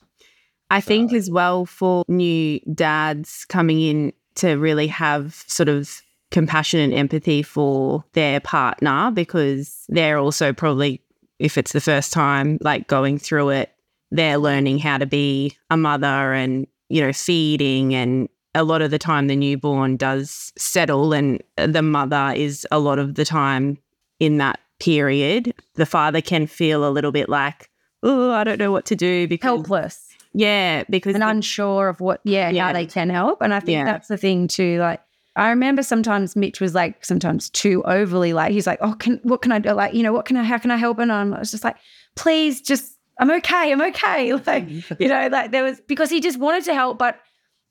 I 0.69 0.81
think 0.81 1.13
as 1.13 1.31
well 1.31 1.65
for 1.65 2.03
new 2.07 2.59
dads 2.73 3.45
coming 3.49 3.81
in 3.81 4.13
to 4.35 4.55
really 4.55 4.87
have 4.87 5.43
sort 5.47 5.69
of 5.69 6.01
compassion 6.31 6.79
and 6.79 6.93
empathy 6.93 7.41
for 7.41 8.03
their 8.13 8.39
partner 8.39 9.11
because 9.11 9.85
they're 9.89 10.17
also 10.17 10.51
probably, 10.51 11.01
if 11.39 11.57
it's 11.57 11.71
the 11.71 11.81
first 11.81 12.11
time, 12.11 12.57
like 12.61 12.87
going 12.87 13.17
through 13.17 13.49
it, 13.49 13.71
they're 14.11 14.37
learning 14.37 14.79
how 14.79 14.97
to 14.97 15.05
be 15.05 15.55
a 15.69 15.77
mother 15.77 16.33
and, 16.33 16.67
you 16.89 17.01
know, 17.01 17.13
feeding. 17.13 17.95
And 17.95 18.29
a 18.53 18.63
lot 18.63 18.81
of 18.81 18.91
the 18.91 18.99
time, 18.99 19.27
the 19.27 19.35
newborn 19.35 19.97
does 19.97 20.53
settle, 20.57 21.13
and 21.13 21.41
the 21.57 21.81
mother 21.81 22.33
is 22.35 22.67
a 22.71 22.79
lot 22.79 22.99
of 22.99 23.15
the 23.15 23.25
time 23.25 23.77
in 24.19 24.37
that 24.37 24.59
period. 24.79 25.53
The 25.75 25.85
father 25.85 26.21
can 26.21 26.47
feel 26.47 26.87
a 26.87 26.91
little 26.91 27.11
bit 27.11 27.29
like, 27.29 27.69
oh, 28.03 28.31
I 28.31 28.43
don't 28.43 28.59
know 28.59 28.71
what 28.71 28.85
to 28.85 28.95
do 28.95 29.27
because 29.27 29.47
Helpless 29.47 30.04
yeah, 30.37 30.83
because 30.89 31.15
and 31.15 31.23
unsure 31.23 31.87
of 31.87 32.01
what, 32.01 32.19
yeah, 32.25 32.49
Yeah. 32.49 32.67
how 32.67 32.73
they 32.73 32.85
can 32.85 33.09
help. 33.09 33.41
And 33.41 33.53
I 33.53 33.59
think 33.61 33.77
Yeah. 33.77 33.85
that's 33.85 34.07
the 34.09 34.17
thing 34.17 34.47
too. 34.47 34.79
Like, 34.79 35.01
I 35.37 35.49
remember 35.49 35.81
sometimes 35.81 36.35
Mitch 36.35 36.59
was 36.59 36.73
like, 36.75 37.03
sometimes 37.05 37.49
too 37.49 37.81
overly 37.85 38.33
like, 38.33 38.51
he's 38.51 38.67
like, 38.67 38.79
oh, 38.81 38.93
can, 38.93 39.19
what 39.23 39.41
can 39.41 39.51
I 39.51 39.59
do? 39.59 39.71
Like, 39.71 39.93
you 39.93 40.03
know, 40.03 40.11
what 40.13 40.25
can 40.25 40.37
I, 40.37 40.43
how 40.43 40.57
can 40.57 40.71
I 40.71 40.77
help? 40.77 40.99
And 40.99 41.11
I'm 41.11 41.33
I 41.33 41.39
was 41.39 41.51
just 41.51 41.63
like, 41.63 41.77
please 42.15 42.61
just, 42.61 42.97
I'm 43.19 43.31
okay. 43.31 43.71
I'm 43.71 43.81
okay. 43.81 44.33
Like, 44.45 44.69
you 44.99 45.07
know, 45.07 45.27
like 45.31 45.51
there 45.51 45.63
was, 45.63 45.79
because 45.87 46.09
he 46.09 46.19
just 46.19 46.37
wanted 46.37 46.65
to 46.65 46.73
help, 46.73 46.97
but 46.99 47.17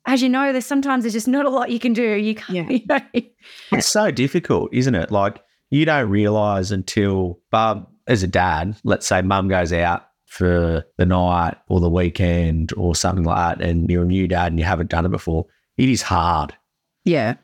as 0.07 0.21
you 0.23 0.29
know, 0.29 0.51
there's 0.51 0.65
sometimes 0.65 1.03
there's 1.03 1.13
just 1.13 1.27
not 1.27 1.45
a 1.45 1.49
lot 1.49 1.69
you 1.71 1.79
can 1.79 1.93
do. 1.93 2.15
You 2.15 2.35
can't, 2.35 2.69
Yeah. 2.69 2.69
you 2.69 2.81
know. 2.87 3.21
It's 3.71 3.87
so 3.87 4.09
difficult, 4.11 4.73
isn't 4.73 4.95
it? 4.95 5.11
Like 5.11 5.41
you 5.69 5.85
don't 5.85 6.09
realize 6.09 6.71
until 6.71 7.39
Bob, 7.51 7.87
as 8.07 8.21
a 8.23 8.27
dad, 8.27 8.75
let's 8.83 9.07
say 9.07 9.21
mum 9.23 9.47
goes 9.47 9.73
out 9.73 10.03
for 10.37 10.83
the 10.97 11.05
night 11.05 11.55
or 11.69 11.79
the 11.79 11.89
weekend 11.89 12.73
or 12.75 12.93
something 12.95 13.23
like 13.23 13.57
that, 13.59 13.65
and 13.67 13.89
you're 13.89 14.03
a 14.03 14.07
new 14.07 14.27
dad 14.27 14.51
and 14.51 14.59
you 14.59 14.65
haven't 14.65 14.89
done 14.89 15.05
it 15.05 15.09
before. 15.11 15.45
It 15.77 15.89
is 15.89 16.01
hard. 16.01 16.53
Yeah. 17.05 17.35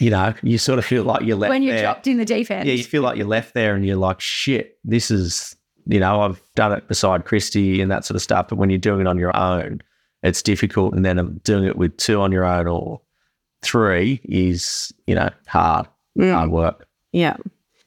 You 0.00 0.10
know, 0.10 0.32
you 0.42 0.58
sort 0.58 0.78
of 0.78 0.84
feel 0.84 1.02
like 1.04 1.22
you're 1.24 1.36
left 1.36 1.50
When 1.50 1.62
you're 1.62 1.74
there. 1.74 1.82
dropped 1.84 2.06
in 2.06 2.18
the 2.18 2.24
deep 2.24 2.50
end. 2.50 2.68
Yeah, 2.68 2.74
you 2.74 2.84
feel 2.84 3.02
like 3.02 3.16
you're 3.16 3.26
left 3.26 3.54
there 3.54 3.74
and 3.74 3.84
you're 3.84 3.96
like, 3.96 4.20
shit, 4.20 4.78
this 4.84 5.10
is, 5.10 5.56
you 5.86 5.98
know, 6.00 6.20
I've 6.22 6.40
done 6.54 6.72
it 6.72 6.86
beside 6.88 7.24
Christy 7.24 7.80
and 7.82 7.90
that 7.90 8.04
sort 8.04 8.14
of 8.16 8.22
stuff. 8.22 8.46
But 8.48 8.56
when 8.58 8.70
you're 8.70 8.78
doing 8.78 9.00
it 9.00 9.06
on 9.08 9.18
your 9.18 9.36
own, 9.36 9.80
it's 10.22 10.40
difficult. 10.42 10.94
And 10.94 11.04
then 11.04 11.40
doing 11.44 11.64
it 11.64 11.76
with 11.76 11.96
two 11.96 12.20
on 12.20 12.30
your 12.32 12.44
own 12.44 12.66
or 12.68 13.00
three 13.62 14.20
is, 14.24 14.92
you 15.06 15.14
know, 15.14 15.30
hard, 15.46 15.86
Mm. 16.16 16.32
hard 16.32 16.50
work. 16.50 16.86
Yeah. 17.12 17.36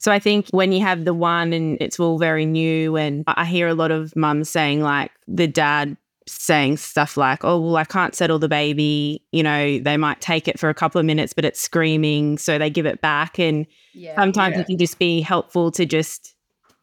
So 0.01 0.11
I 0.11 0.17
think 0.17 0.47
when 0.49 0.71
you 0.71 0.81
have 0.81 1.05
the 1.05 1.13
one 1.13 1.53
and 1.53 1.77
it's 1.79 1.99
all 1.99 2.17
very 2.17 2.45
new, 2.45 2.97
and 2.97 3.23
I 3.27 3.45
hear 3.45 3.67
a 3.67 3.75
lot 3.75 3.91
of 3.91 4.15
mums 4.15 4.49
saying, 4.49 4.81
like, 4.81 5.11
the 5.27 5.47
dad 5.47 5.95
saying 6.27 6.77
stuff 6.77 7.17
like, 7.17 7.43
oh, 7.43 7.59
well, 7.59 7.75
I 7.75 7.83
can't 7.83 8.15
settle 8.15 8.39
the 8.39 8.49
baby. 8.49 9.23
You 9.31 9.43
know, 9.43 9.77
they 9.77 9.97
might 9.97 10.19
take 10.19 10.47
it 10.47 10.59
for 10.59 10.69
a 10.69 10.73
couple 10.73 10.97
of 10.99 11.05
minutes, 11.05 11.33
but 11.33 11.45
it's 11.45 11.61
screaming. 11.61 12.39
So 12.39 12.57
they 12.57 12.71
give 12.71 12.87
it 12.87 12.99
back. 13.01 13.37
And 13.37 13.67
yeah. 13.93 14.15
sometimes 14.15 14.55
Yeah. 14.55 14.61
it 14.61 14.67
can 14.67 14.77
just 14.79 14.97
be 14.97 15.21
helpful 15.21 15.69
to 15.71 15.85
just 15.85 16.33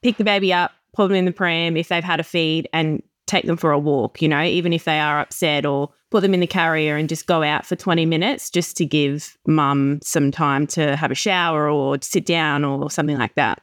pick 0.01 0.17
the 0.17 0.25
baby 0.25 0.53
up, 0.53 0.71
put 0.95 1.09
them 1.09 1.17
in 1.17 1.25
the 1.25 1.33
pram 1.33 1.77
if 1.77 1.89
they've 1.89 2.05
had 2.05 2.21
a 2.21 2.25
feed, 2.25 2.69
and 2.73 3.03
take 3.29 3.47
them 3.47 3.57
for 3.57 3.71
a 3.71 3.79
walk, 3.79 4.21
you 4.21 4.29
know, 4.29 4.43
even 4.43 4.73
if 4.73 4.85
they 4.85 4.99
are 4.99 5.21
upset, 5.21 5.65
or 5.65 5.91
put 6.11 6.23
them 6.23 6.35
in 6.35 6.41
the 6.41 6.47
carrier 6.47 6.97
and 6.97 7.09
just 7.09 7.27
go 7.27 7.43
out 7.43 7.67
for 7.67 7.77
20 7.77 8.07
minutes 8.07 8.51
just 8.51 8.77
to 8.79 8.87
give 8.87 9.37
mum 9.47 10.01
some 10.03 10.31
time 10.31 10.67
to 10.67 10.97
have 10.97 11.11
a 11.11 11.15
shower 11.15 11.71
or 11.71 11.99
sit 12.01 12.25
down 12.25 12.65
or 12.65 12.91
something 12.91 13.19
like 13.19 13.35
that. 13.35 13.61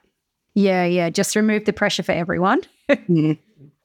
Yeah, 0.53 0.85
yeah. 0.85 1.09
Just 1.09 1.35
remove 1.35 1.65
the 1.65 1.73
pressure 1.73 2.03
for 2.03 2.13
everyone. 2.13 2.61
Mm. 3.09 3.39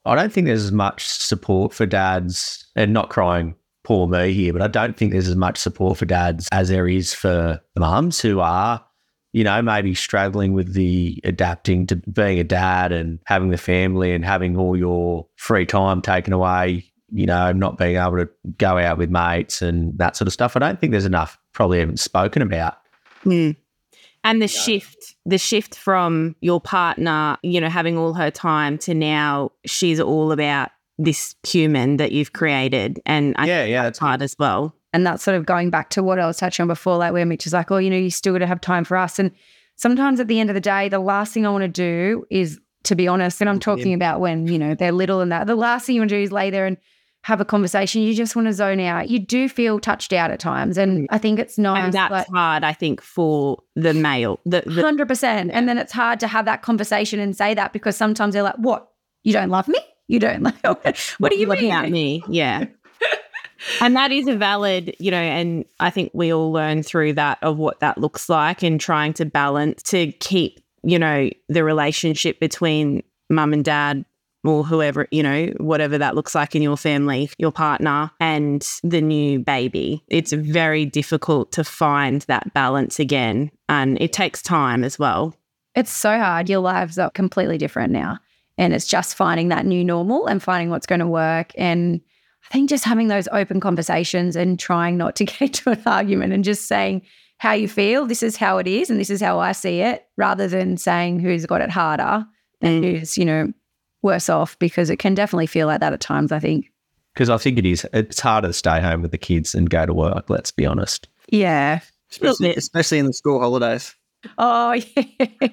I 0.05 0.14
don't 0.14 0.31
think 0.31 0.47
there's 0.47 0.64
as 0.64 0.73
much 0.73 1.07
support 1.07 1.73
for 1.73 1.87
dads, 1.87 2.66
and 2.77 2.93
not 2.93 3.09
crying 3.09 3.55
poor 3.83 4.07
me 4.07 4.33
here, 4.33 4.53
but 4.53 4.62
I 4.62 4.69
don't 4.69 4.97
think 4.97 5.12
there's 5.12 5.29
as 5.29 5.37
much 5.37 5.59
support 5.59 5.99
for 5.99 6.05
dads 6.05 6.49
as 6.53 6.69
there 6.69 6.88
is 6.88 7.14
for 7.14 7.61
mums 7.79 8.21
who 8.21 8.40
are, 8.40 8.85
you 9.33 9.45
know, 9.45 9.62
maybe 9.62 9.95
struggling 9.95 10.53
with 10.53 10.75
the 10.75 11.21
adapting 11.25 11.87
to 11.87 11.97
being 11.97 12.38
a 12.38 12.45
dad 12.45 12.93
and 12.93 13.19
having 13.27 13.51
the 13.51 13.57
family 13.57 14.12
and 14.12 14.25
having 14.25 14.57
all 14.57 14.77
your 14.77 15.27
free 15.37 15.66
time 15.66 16.03
taken 16.03 16.33
away, 16.33 16.85
you 17.12 17.27
know, 17.27 17.53
not 17.53 17.79
being 17.79 17.97
able 17.97 18.16
to 18.16 18.29
go 18.59 18.77
out 18.79 18.99
with 18.99 19.11
mates 19.11 19.62
and 19.62 19.97
that 19.99 20.16
sort 20.16 20.27
of 20.27 20.33
stuff. 20.33 20.57
I 20.57 20.61
don't 20.61 20.81
think 20.81 20.90
there's 20.90 21.05
enough 21.05 21.38
probably 21.53 21.81
even 21.81 21.97
spoken 21.97 22.43
about. 22.43 22.79
Hmm. 23.23 23.51
And 24.23 24.43
the 24.43 24.49
shift, 24.49 25.14
the 25.25 25.38
shift 25.38 25.75
from 25.75 26.37
your 26.40 26.61
partner, 26.61 27.38
you 27.43 27.61
know, 27.61 27.71
having 27.71 27.97
all 27.97 28.12
her 28.12 28.31
time 28.31 28.77
to 28.79 28.95
now 28.95 29.53
she's 29.64 29.99
all 29.99 30.31
about 30.31 30.71
this 30.99 31.35
human 31.47 31.97
that 31.97 32.12
you've 32.12 32.35
created. 32.35 33.01
And 33.07 33.35
I 33.38 33.47
Yeah, 33.47 33.62
think 33.62 33.71
yeah, 33.71 33.83
that's 33.85 33.99
that's 33.99 33.99
hard 33.99 34.23
as 34.23 34.37
well. 34.38 34.75
And 34.92 35.07
that's 35.07 35.22
sort 35.22 35.37
of 35.37 35.46
going 35.46 35.70
back 35.70 35.90
to 35.90 36.03
what 36.03 36.18
I 36.18 36.26
was 36.26 36.37
touching 36.37 36.64
on 36.64 36.68
before, 36.68 36.96
like 36.96 37.12
where 37.12 37.24
Mitch 37.24 37.46
is 37.46 37.53
like, 37.53 37.70
oh, 37.70 37.79
you 37.79 37.90
know, 37.90 37.96
you 37.96 38.11
still 38.11 38.33
got 38.33 38.40
to 38.40 38.46
have 38.46 38.61
time 38.61 38.85
for 38.85 38.96
us. 38.96 39.18
And 39.18 39.31
sometimes 39.76 40.20
at 40.20 40.29
the 40.29 40.40
end 40.40 40.50
of 40.50 40.55
the 40.55 40.61
day, 40.61 40.88
the 40.88 40.98
last 40.98 41.33
thing 41.33 41.46
I 41.46 41.50
want 41.50 41.62
to 41.62 41.68
do 41.68 42.26
is, 42.31 42.59
to 42.85 42.94
be 42.94 43.07
honest, 43.07 43.40
and 43.40 43.48
I'm 43.48 43.61
talking 43.61 43.94
about 43.94 44.20
when, 44.20 44.46
you 44.46 44.59
know, 44.59 44.74
they're 44.74 44.92
little 44.92 45.20
and 45.20 45.31
that, 45.31 45.46
the 45.46 45.55
last 45.55 45.87
thing 45.87 45.94
you 45.94 46.00
want 46.00 46.11
to 46.11 46.16
do 46.16 46.22
is 46.22 46.33
lay 46.33 46.50
there 46.50 46.66
and 46.66 46.76
have 47.22 47.40
a 47.40 47.44
conversation. 47.44 48.03
You 48.03 48.14
just 48.14 48.35
want 48.35 48.48
to 48.48 48.53
zone 48.53 48.81
out. 48.81 49.09
You 49.11 49.18
do 49.18 49.48
feel 49.48 49.79
touched 49.79 50.12
out 50.12 50.31
at 50.31 50.40
times. 50.40 50.79
And 50.79 51.03
mm. 51.03 51.07
I 51.11 51.18
think 51.18 51.38
it's 51.38 51.59
nice. 51.59 51.85
and 51.85 51.92
that's 51.92 52.11
like, 52.11 52.26
hard, 52.29 52.64
I 52.64 52.72
think, 52.72 53.03
for 53.03 53.62
the 53.76 53.92
male. 53.92 54.40
The, 54.46 54.62
the, 54.64 54.83
Hundred 54.83 55.09
percent. 55.09 55.50
And 55.53 55.68
then 55.68 55.79
it's 55.79 55.92
hard 55.92 56.20
to 56.20 56.26
have 56.26 56.46
that 56.46 56.62
conversation 56.62 57.20
and 57.20 57.37
say 57.37 57.55
that 57.55 57.72
because 57.72 57.96
sometimes 57.96 58.35
they're 58.35 58.42
like, 58.42 58.57
"What? 58.57 58.88
You 59.22 59.33
don't 59.33 59.50
love 59.50 59.68
me? 59.68 59.79
You 60.09 60.18
don't 60.18 60.42
like? 60.64 60.98
What 61.18 61.31
do 61.31 61.38
you 61.38 61.46
looking 61.46 61.68
mean?" 61.68 61.74
at 61.74 61.90
me? 61.90 62.22
Yeah. 62.29 62.66
And 63.81 63.96
that 63.96 64.12
is 64.12 64.27
a 64.27 64.37
valid, 64.37 64.94
you 64.99 65.11
know, 65.11 65.18
and 65.18 65.64
I 65.81 65.90
think 65.90 66.11
we 66.14 66.33
all 66.33 66.53
learn 66.53 66.83
through 66.83 67.14
that 67.14 67.38
of 67.42 67.59
what 67.59 67.81
that 67.81 67.99
looks 67.99 68.29
like 68.29 68.62
and 68.62 68.81
trying 68.81 69.12
to 69.14 69.25
balance 69.25 69.83
to 69.85 70.12
keep, 70.12 70.61
you 70.83 70.99
know, 70.99 71.31
the 71.49 71.64
relationship 71.64 72.40
between 72.40 73.03
mum 73.29 73.53
and 73.53 73.64
dad 73.64 74.05
or 74.42 74.64
whoever, 74.64 75.07
you 75.11 75.23
know, 75.23 75.46
whatever 75.59 75.99
that 75.99 76.14
looks 76.14 76.35
like 76.35 76.57
in 76.57 76.62
your 76.62 76.77
family, 76.77 77.31
your 77.38 77.53
partner 77.53 78.11
and 78.20 78.66
the 78.83 79.01
new 79.01 79.38
baby. 79.38 80.03
It's 80.09 80.33
very 80.33 80.87
difficult 80.87 81.53
to 81.53 81.64
find 81.64 82.23
that 82.23 82.55
balance 82.55 82.99
again. 82.99 83.51
And 83.68 84.01
it 84.01 84.12
takes 84.12 84.40
time 84.40 84.83
as 84.83 84.99
well. 84.99 85.35
It's 85.75 85.92
so 85.92 86.18
hard. 86.18 86.49
Your 86.49 86.61
lives 86.61 86.99
are 86.99 87.11
completely 87.11 87.59
different 87.59 87.92
now, 87.92 88.18
and 88.59 88.75
it's 88.75 88.87
just 88.88 89.14
finding 89.14 89.49
that 89.49 89.66
new 89.66 89.85
normal 89.85 90.27
and 90.27 90.42
finding 90.42 90.70
what's 90.70 90.87
going 90.87 91.01
to 91.01 91.07
work. 91.07 91.53
And 91.57 92.01
I 92.51 92.55
think 92.55 92.69
just 92.69 92.85
having 92.85 93.09
those 93.09 93.29
open 93.31 93.61
conversations 93.61 94.35
and 94.35 94.59
trying 94.59 94.97
not 94.97 95.17
to 95.17 95.25
get 95.27 95.41
into 95.41 95.71
an 95.71 95.83
argument 95.87 96.33
and 96.33 96.45
just 96.45 96.67
saying 96.67 97.03
how 97.39 97.53
you 97.53 97.69
feel. 97.69 98.07
This 98.07 98.23
is 98.23 98.37
how 98.37 98.59
it 98.59 98.67
is, 98.67 98.91
and 98.91 99.01
this 99.01 99.11
is 99.11 99.21
how 99.21 99.39
I 99.39 99.53
see 99.53 99.81
it, 99.81 100.07
rather 100.17 100.49
than 100.49 100.77
saying 100.77 101.21
who's 101.21 101.47
got 101.47 101.61
it 101.61 101.71
harder 101.71 102.27
and 102.61 102.85
mm. 102.85 102.99
who's 102.99 103.17
you 103.17 103.25
know 103.25 103.53
worse 104.03 104.29
off, 104.29 104.59
because 104.59 104.91
it 104.91 104.99
can 104.99 105.15
definitely 105.15 105.47
feel 105.47 105.67
like 105.67 105.81
that 105.81 105.93
at 105.93 106.01
times. 106.01 106.33
I 106.33 106.39
think. 106.39 106.71
Because 107.15 107.29
I 107.29 107.39
think 107.39 107.59
it 107.59 107.67
is, 107.67 107.87
it's 107.93 108.21
harder 108.21 108.49
to 108.49 108.53
stay 108.53 108.81
home 108.81 109.03
with 109.03 109.11
the 109.11 109.19
kids 109.19 109.55
and 109.55 109.69
go 109.69 109.85
to 109.85 109.93
work, 109.93 110.31
let's 110.31 110.51
be 110.51 110.65
honest. 110.65 111.09
Yeah. 111.29 111.81
especially, 112.11 112.55
especially 112.55 112.99
in 112.99 113.07
the 113.07 113.13
school 113.13 113.41
holidays. 113.41 113.95
Oh, 114.39 114.73
yeah. 114.97 115.49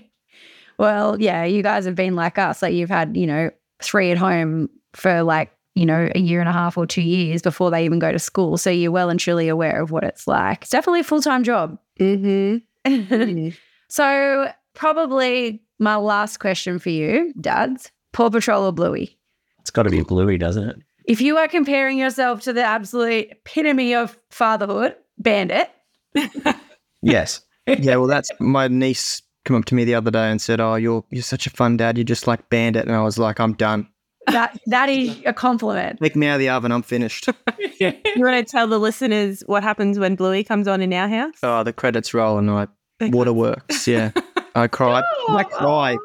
well, 0.78 1.20
yeah, 1.20 1.46
you 1.46 1.64
guys 1.64 1.86
have 1.86 1.96
been 1.96 2.16
like 2.16 2.38
us. 2.38 2.62
Like 2.62 2.74
you've 2.74 2.90
had, 2.90 3.18
you 3.18 3.26
know, 3.26 3.50
three 3.82 4.12
at 4.12 4.18
home 4.18 4.70
for 4.94 5.24
like, 5.24 5.52
you 5.78 5.86
know, 5.86 6.10
a 6.16 6.20
year 6.20 6.40
and 6.40 6.50
a 6.50 6.54
half 6.54 6.78
or 6.78 6.86
two 6.88 7.02
years 7.02 7.42
before 7.42 7.70
they 7.72 7.86
even 7.86 8.00
go 8.00 8.12
to 8.12 8.20
school. 8.20 8.58
So 8.58 8.70
you're 8.70 8.92
well 8.92 9.10
and 9.10 9.20
truly 9.20 9.48
aware 9.48 9.82
of 9.82 9.92
what 9.92 10.04
it's 10.04 10.28
like. 10.28 10.64
It's 10.64 10.72
definitely 10.72 11.02
a 11.02 11.06
full 11.06 11.22
time 11.22 11.44
job. 11.44 11.78
Mm-hmm. 12.86 13.50
so, 13.90 14.52
probably 14.74 15.62
my 15.78 15.98
last 15.98 16.38
question 16.38 16.80
for 16.80 16.90
you, 16.90 17.34
dads 17.42 17.92
Paw 18.14 18.30
Patrol 18.30 18.64
or 18.66 18.72
Bluey? 18.72 19.18
It's 19.60 19.72
got 19.72 19.84
to 19.84 19.90
be 19.90 20.02
bluey, 20.04 20.38
doesn't 20.38 20.70
it? 20.70 20.78
If 21.06 21.20
you 21.20 21.38
are 21.38 21.48
comparing 21.50 21.98
yourself 21.98 22.42
to 22.44 22.54
the 22.54 22.64
absolute 22.64 23.30
epitome 23.32 23.94
of 23.94 24.18
fatherhood, 24.30 24.96
Bandit, 25.18 25.70
Yes. 27.02 27.42
yeah, 27.68 27.96
well, 27.98 28.08
that's 28.08 28.32
my 28.40 28.68
niece 28.68 29.22
come 29.46 29.56
up 29.58 29.66
to 29.66 29.76
me 29.76 29.86
the 29.86 29.96
other 29.96 30.12
day 30.12 30.30
and 30.30 30.42
said, 30.42 30.60
"Oh, 30.60 30.76
you're 30.76 31.04
you're 31.10 31.24
such 31.24 31.48
a 31.48 31.50
fun 31.50 31.78
dad. 31.78 31.98
You're 31.98 32.04
just 32.04 32.28
like 32.28 32.50
Bandit." 32.50 32.86
And 32.86 32.96
I 32.96 33.02
was 33.02 33.18
like, 33.18 33.40
"I'm 33.40 33.54
done. 33.54 33.88
That 34.28 34.60
that 34.68 34.90
is 34.90 35.18
a 35.26 35.34
compliment. 35.34 36.00
Take 36.02 36.16
me 36.16 36.28
out 36.28 36.36
of 36.36 36.40
the 36.40 36.50
oven. 36.50 36.72
I'm 36.72 36.84
finished." 36.84 37.28
You 37.80 37.94
want 38.26 38.48
to 38.48 38.52
tell 38.52 38.66
the 38.68 38.80
listeners 38.80 39.44
what 39.46 39.62
happens 39.62 40.00
when 40.00 40.16
Bluey 40.16 40.44
comes 40.44 40.68
on 40.68 40.82
in 40.82 40.92
our 40.94 41.08
house? 41.08 41.36
oh, 41.44 41.62
the 41.64 41.72
credits 41.74 42.12
roll 42.12 42.40
and 42.40 42.50
I 42.50 42.68
waterworks. 43.00 43.88
Yeah, 43.88 44.12
I 44.56 44.66
cried. 44.68 45.04
I 45.30 45.44
cry. 45.44 45.96
Oh, 45.96 46.00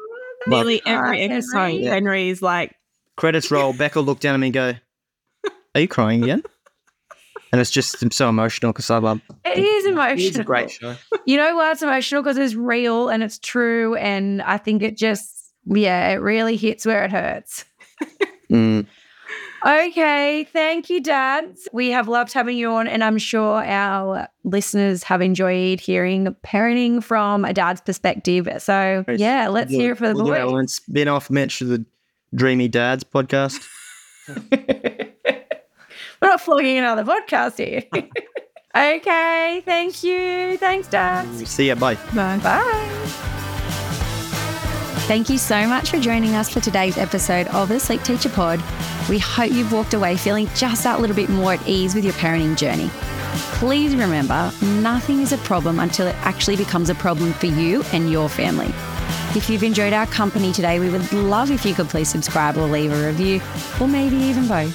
Nearly 0.45 0.81
But- 0.85 0.91
every 0.91 1.21
Henry. 1.21 1.35
episode, 1.37 1.65
Yeah. 1.81 1.89
Henry 1.93 2.29
is 2.29 2.41
like, 2.43 2.75
Credits 3.15 3.49
roll. 3.49 3.73
Becca 3.73 4.01
looked 4.01 4.21
down 4.21 4.35
at 4.35 4.39
me 4.39 4.47
and 4.47 4.53
go, 4.53 4.73
"Are 5.73 5.81
you 5.81 5.87
crying 5.87 6.21
again?" 6.23 6.43
And 7.51 7.59
it's 7.61 7.71
just 7.71 8.01
I'm 8.03 8.11
so 8.11 8.29
emotional 8.29 8.71
because 8.71 8.89
I 8.91 8.97
love. 8.99 9.21
It 9.45 9.57
is 9.57 9.85
emotional. 9.85 10.27
It's 10.27 10.37
a 10.37 10.43
great 10.43 10.69
show. 10.71 10.95
You 11.25 11.37
know 11.37 11.55
why 11.55 11.71
it's 11.71 11.81
emotional? 11.81 12.21
Because 12.21 12.37
it's 12.37 12.53
real 12.55 13.09
and 13.09 13.23
it's 13.23 13.39
true. 13.39 13.95
And 13.95 14.41
I 14.43 14.57
think 14.57 14.81
it 14.81 14.97
just, 14.97 15.53
yeah, 15.65 16.09
it 16.09 16.15
really 16.15 16.55
hits 16.55 16.85
where 16.85 17.03
it 17.03 17.11
hurts. 17.11 17.65
Mm. 18.53 18.85
Okay. 19.65 20.43
Thank 20.51 20.89
you, 20.89 21.01
dads. 21.01 21.67
We 21.71 21.89
have 21.91 22.07
loved 22.07 22.33
having 22.33 22.57
you 22.57 22.69
on. 22.71 22.87
And 22.87 23.03
I'm 23.03 23.17
sure 23.17 23.63
our 23.63 24.27
listeners 24.43 25.03
have 25.03 25.21
enjoyed 25.21 25.79
hearing 25.79 26.35
parenting 26.43 27.01
from 27.03 27.45
a 27.45 27.53
dad's 27.53 27.81
perspective. 27.81 28.47
So, 28.59 29.05
yeah, 29.07 29.47
let's 29.47 29.71
hear 29.71 29.93
it 29.93 29.97
for 29.97 30.13
the 30.13 30.15
We'll 30.23 30.51
boys. 30.51 30.75
spin 30.75 31.07
off 31.07 31.29
Mitch 31.29 31.59
to 31.59 31.65
the 31.65 31.85
Dreamy 32.35 32.67
Dads 32.67 33.03
podcast. 33.03 33.65
We're 36.21 36.29
not 36.29 36.41
flogging 36.41 36.77
another 36.77 37.03
podcast 37.03 37.57
here. 37.57 37.83
okay. 38.75 39.61
Thank 39.65 40.03
you. 40.03 40.57
Thanks, 40.57 40.87
dads. 40.87 41.49
See 41.49 41.67
ya. 41.67 41.75
Bye. 41.75 41.95
Bye. 42.13 42.37
Bye. 42.39 43.29
Thank 45.05 45.29
you 45.29 45.37
so 45.37 45.67
much 45.67 45.91
for 45.91 45.99
joining 45.99 46.35
us 46.35 46.47
for 46.47 46.61
today's 46.61 46.97
episode 46.97 47.47
of 47.47 47.67
the 47.67 47.77
Sleep 47.77 48.01
Teacher 48.03 48.29
Pod. 48.29 48.63
We 49.09 49.19
hope 49.19 49.51
you've 49.51 49.73
walked 49.73 49.93
away 49.93 50.15
feeling 50.15 50.47
just 50.55 50.85
that 50.85 51.01
little 51.01 51.15
bit 51.15 51.27
more 51.27 51.53
at 51.53 51.67
ease 51.67 51.93
with 51.93 52.05
your 52.05 52.13
parenting 52.13 52.55
journey. 52.55 52.89
Please 53.59 53.97
remember, 53.97 54.49
nothing 54.61 55.19
is 55.19 55.33
a 55.33 55.37
problem 55.39 55.79
until 55.79 56.07
it 56.07 56.15
actually 56.19 56.55
becomes 56.55 56.89
a 56.89 56.95
problem 56.95 57.33
for 57.33 57.47
you 57.47 57.83
and 57.91 58.09
your 58.09 58.29
family. 58.29 58.73
If 59.37 59.49
you've 59.49 59.63
enjoyed 59.63 59.91
our 59.91 60.07
company 60.07 60.53
today, 60.53 60.79
we 60.79 60.89
would 60.89 61.11
love 61.11 61.51
if 61.51 61.65
you 61.65 61.73
could 61.73 61.89
please 61.89 62.07
subscribe 62.07 62.55
or 62.55 62.65
leave 62.65 62.93
a 62.93 63.07
review, 63.07 63.41
or 63.81 63.89
maybe 63.89 64.15
even 64.15 64.47
both. 64.47 64.73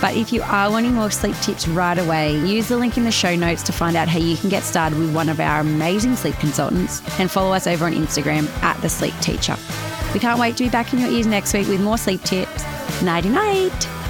But 0.00 0.14
if 0.14 0.32
you 0.32 0.42
are 0.42 0.70
wanting 0.70 0.94
more 0.94 1.10
sleep 1.10 1.36
tips 1.36 1.66
right 1.66 1.98
away, 1.98 2.36
use 2.46 2.68
the 2.68 2.76
link 2.76 2.96
in 2.96 3.04
the 3.04 3.10
show 3.10 3.34
notes 3.34 3.62
to 3.64 3.72
find 3.72 3.96
out 3.96 4.08
how 4.08 4.18
you 4.18 4.36
can 4.36 4.50
get 4.50 4.62
started 4.62 4.98
with 4.98 5.14
one 5.14 5.28
of 5.28 5.40
our 5.40 5.60
amazing 5.60 6.16
sleep 6.16 6.36
consultants 6.36 7.00
and 7.18 7.30
follow 7.30 7.52
us 7.52 7.66
over 7.66 7.86
on 7.86 7.92
Instagram 7.92 8.48
at 8.62 8.80
The 8.82 8.88
Sleep 8.88 9.14
Teacher. 9.20 9.56
We 10.12 10.20
can't 10.20 10.38
wait 10.38 10.56
to 10.58 10.64
be 10.64 10.70
back 10.70 10.92
in 10.92 10.98
your 10.98 11.10
ears 11.10 11.26
next 11.26 11.52
week 11.54 11.68
with 11.68 11.80
more 11.80 11.98
sleep 11.98 12.22
tips. 12.22 12.64
Nighty 13.02 13.28
night. 13.28 14.05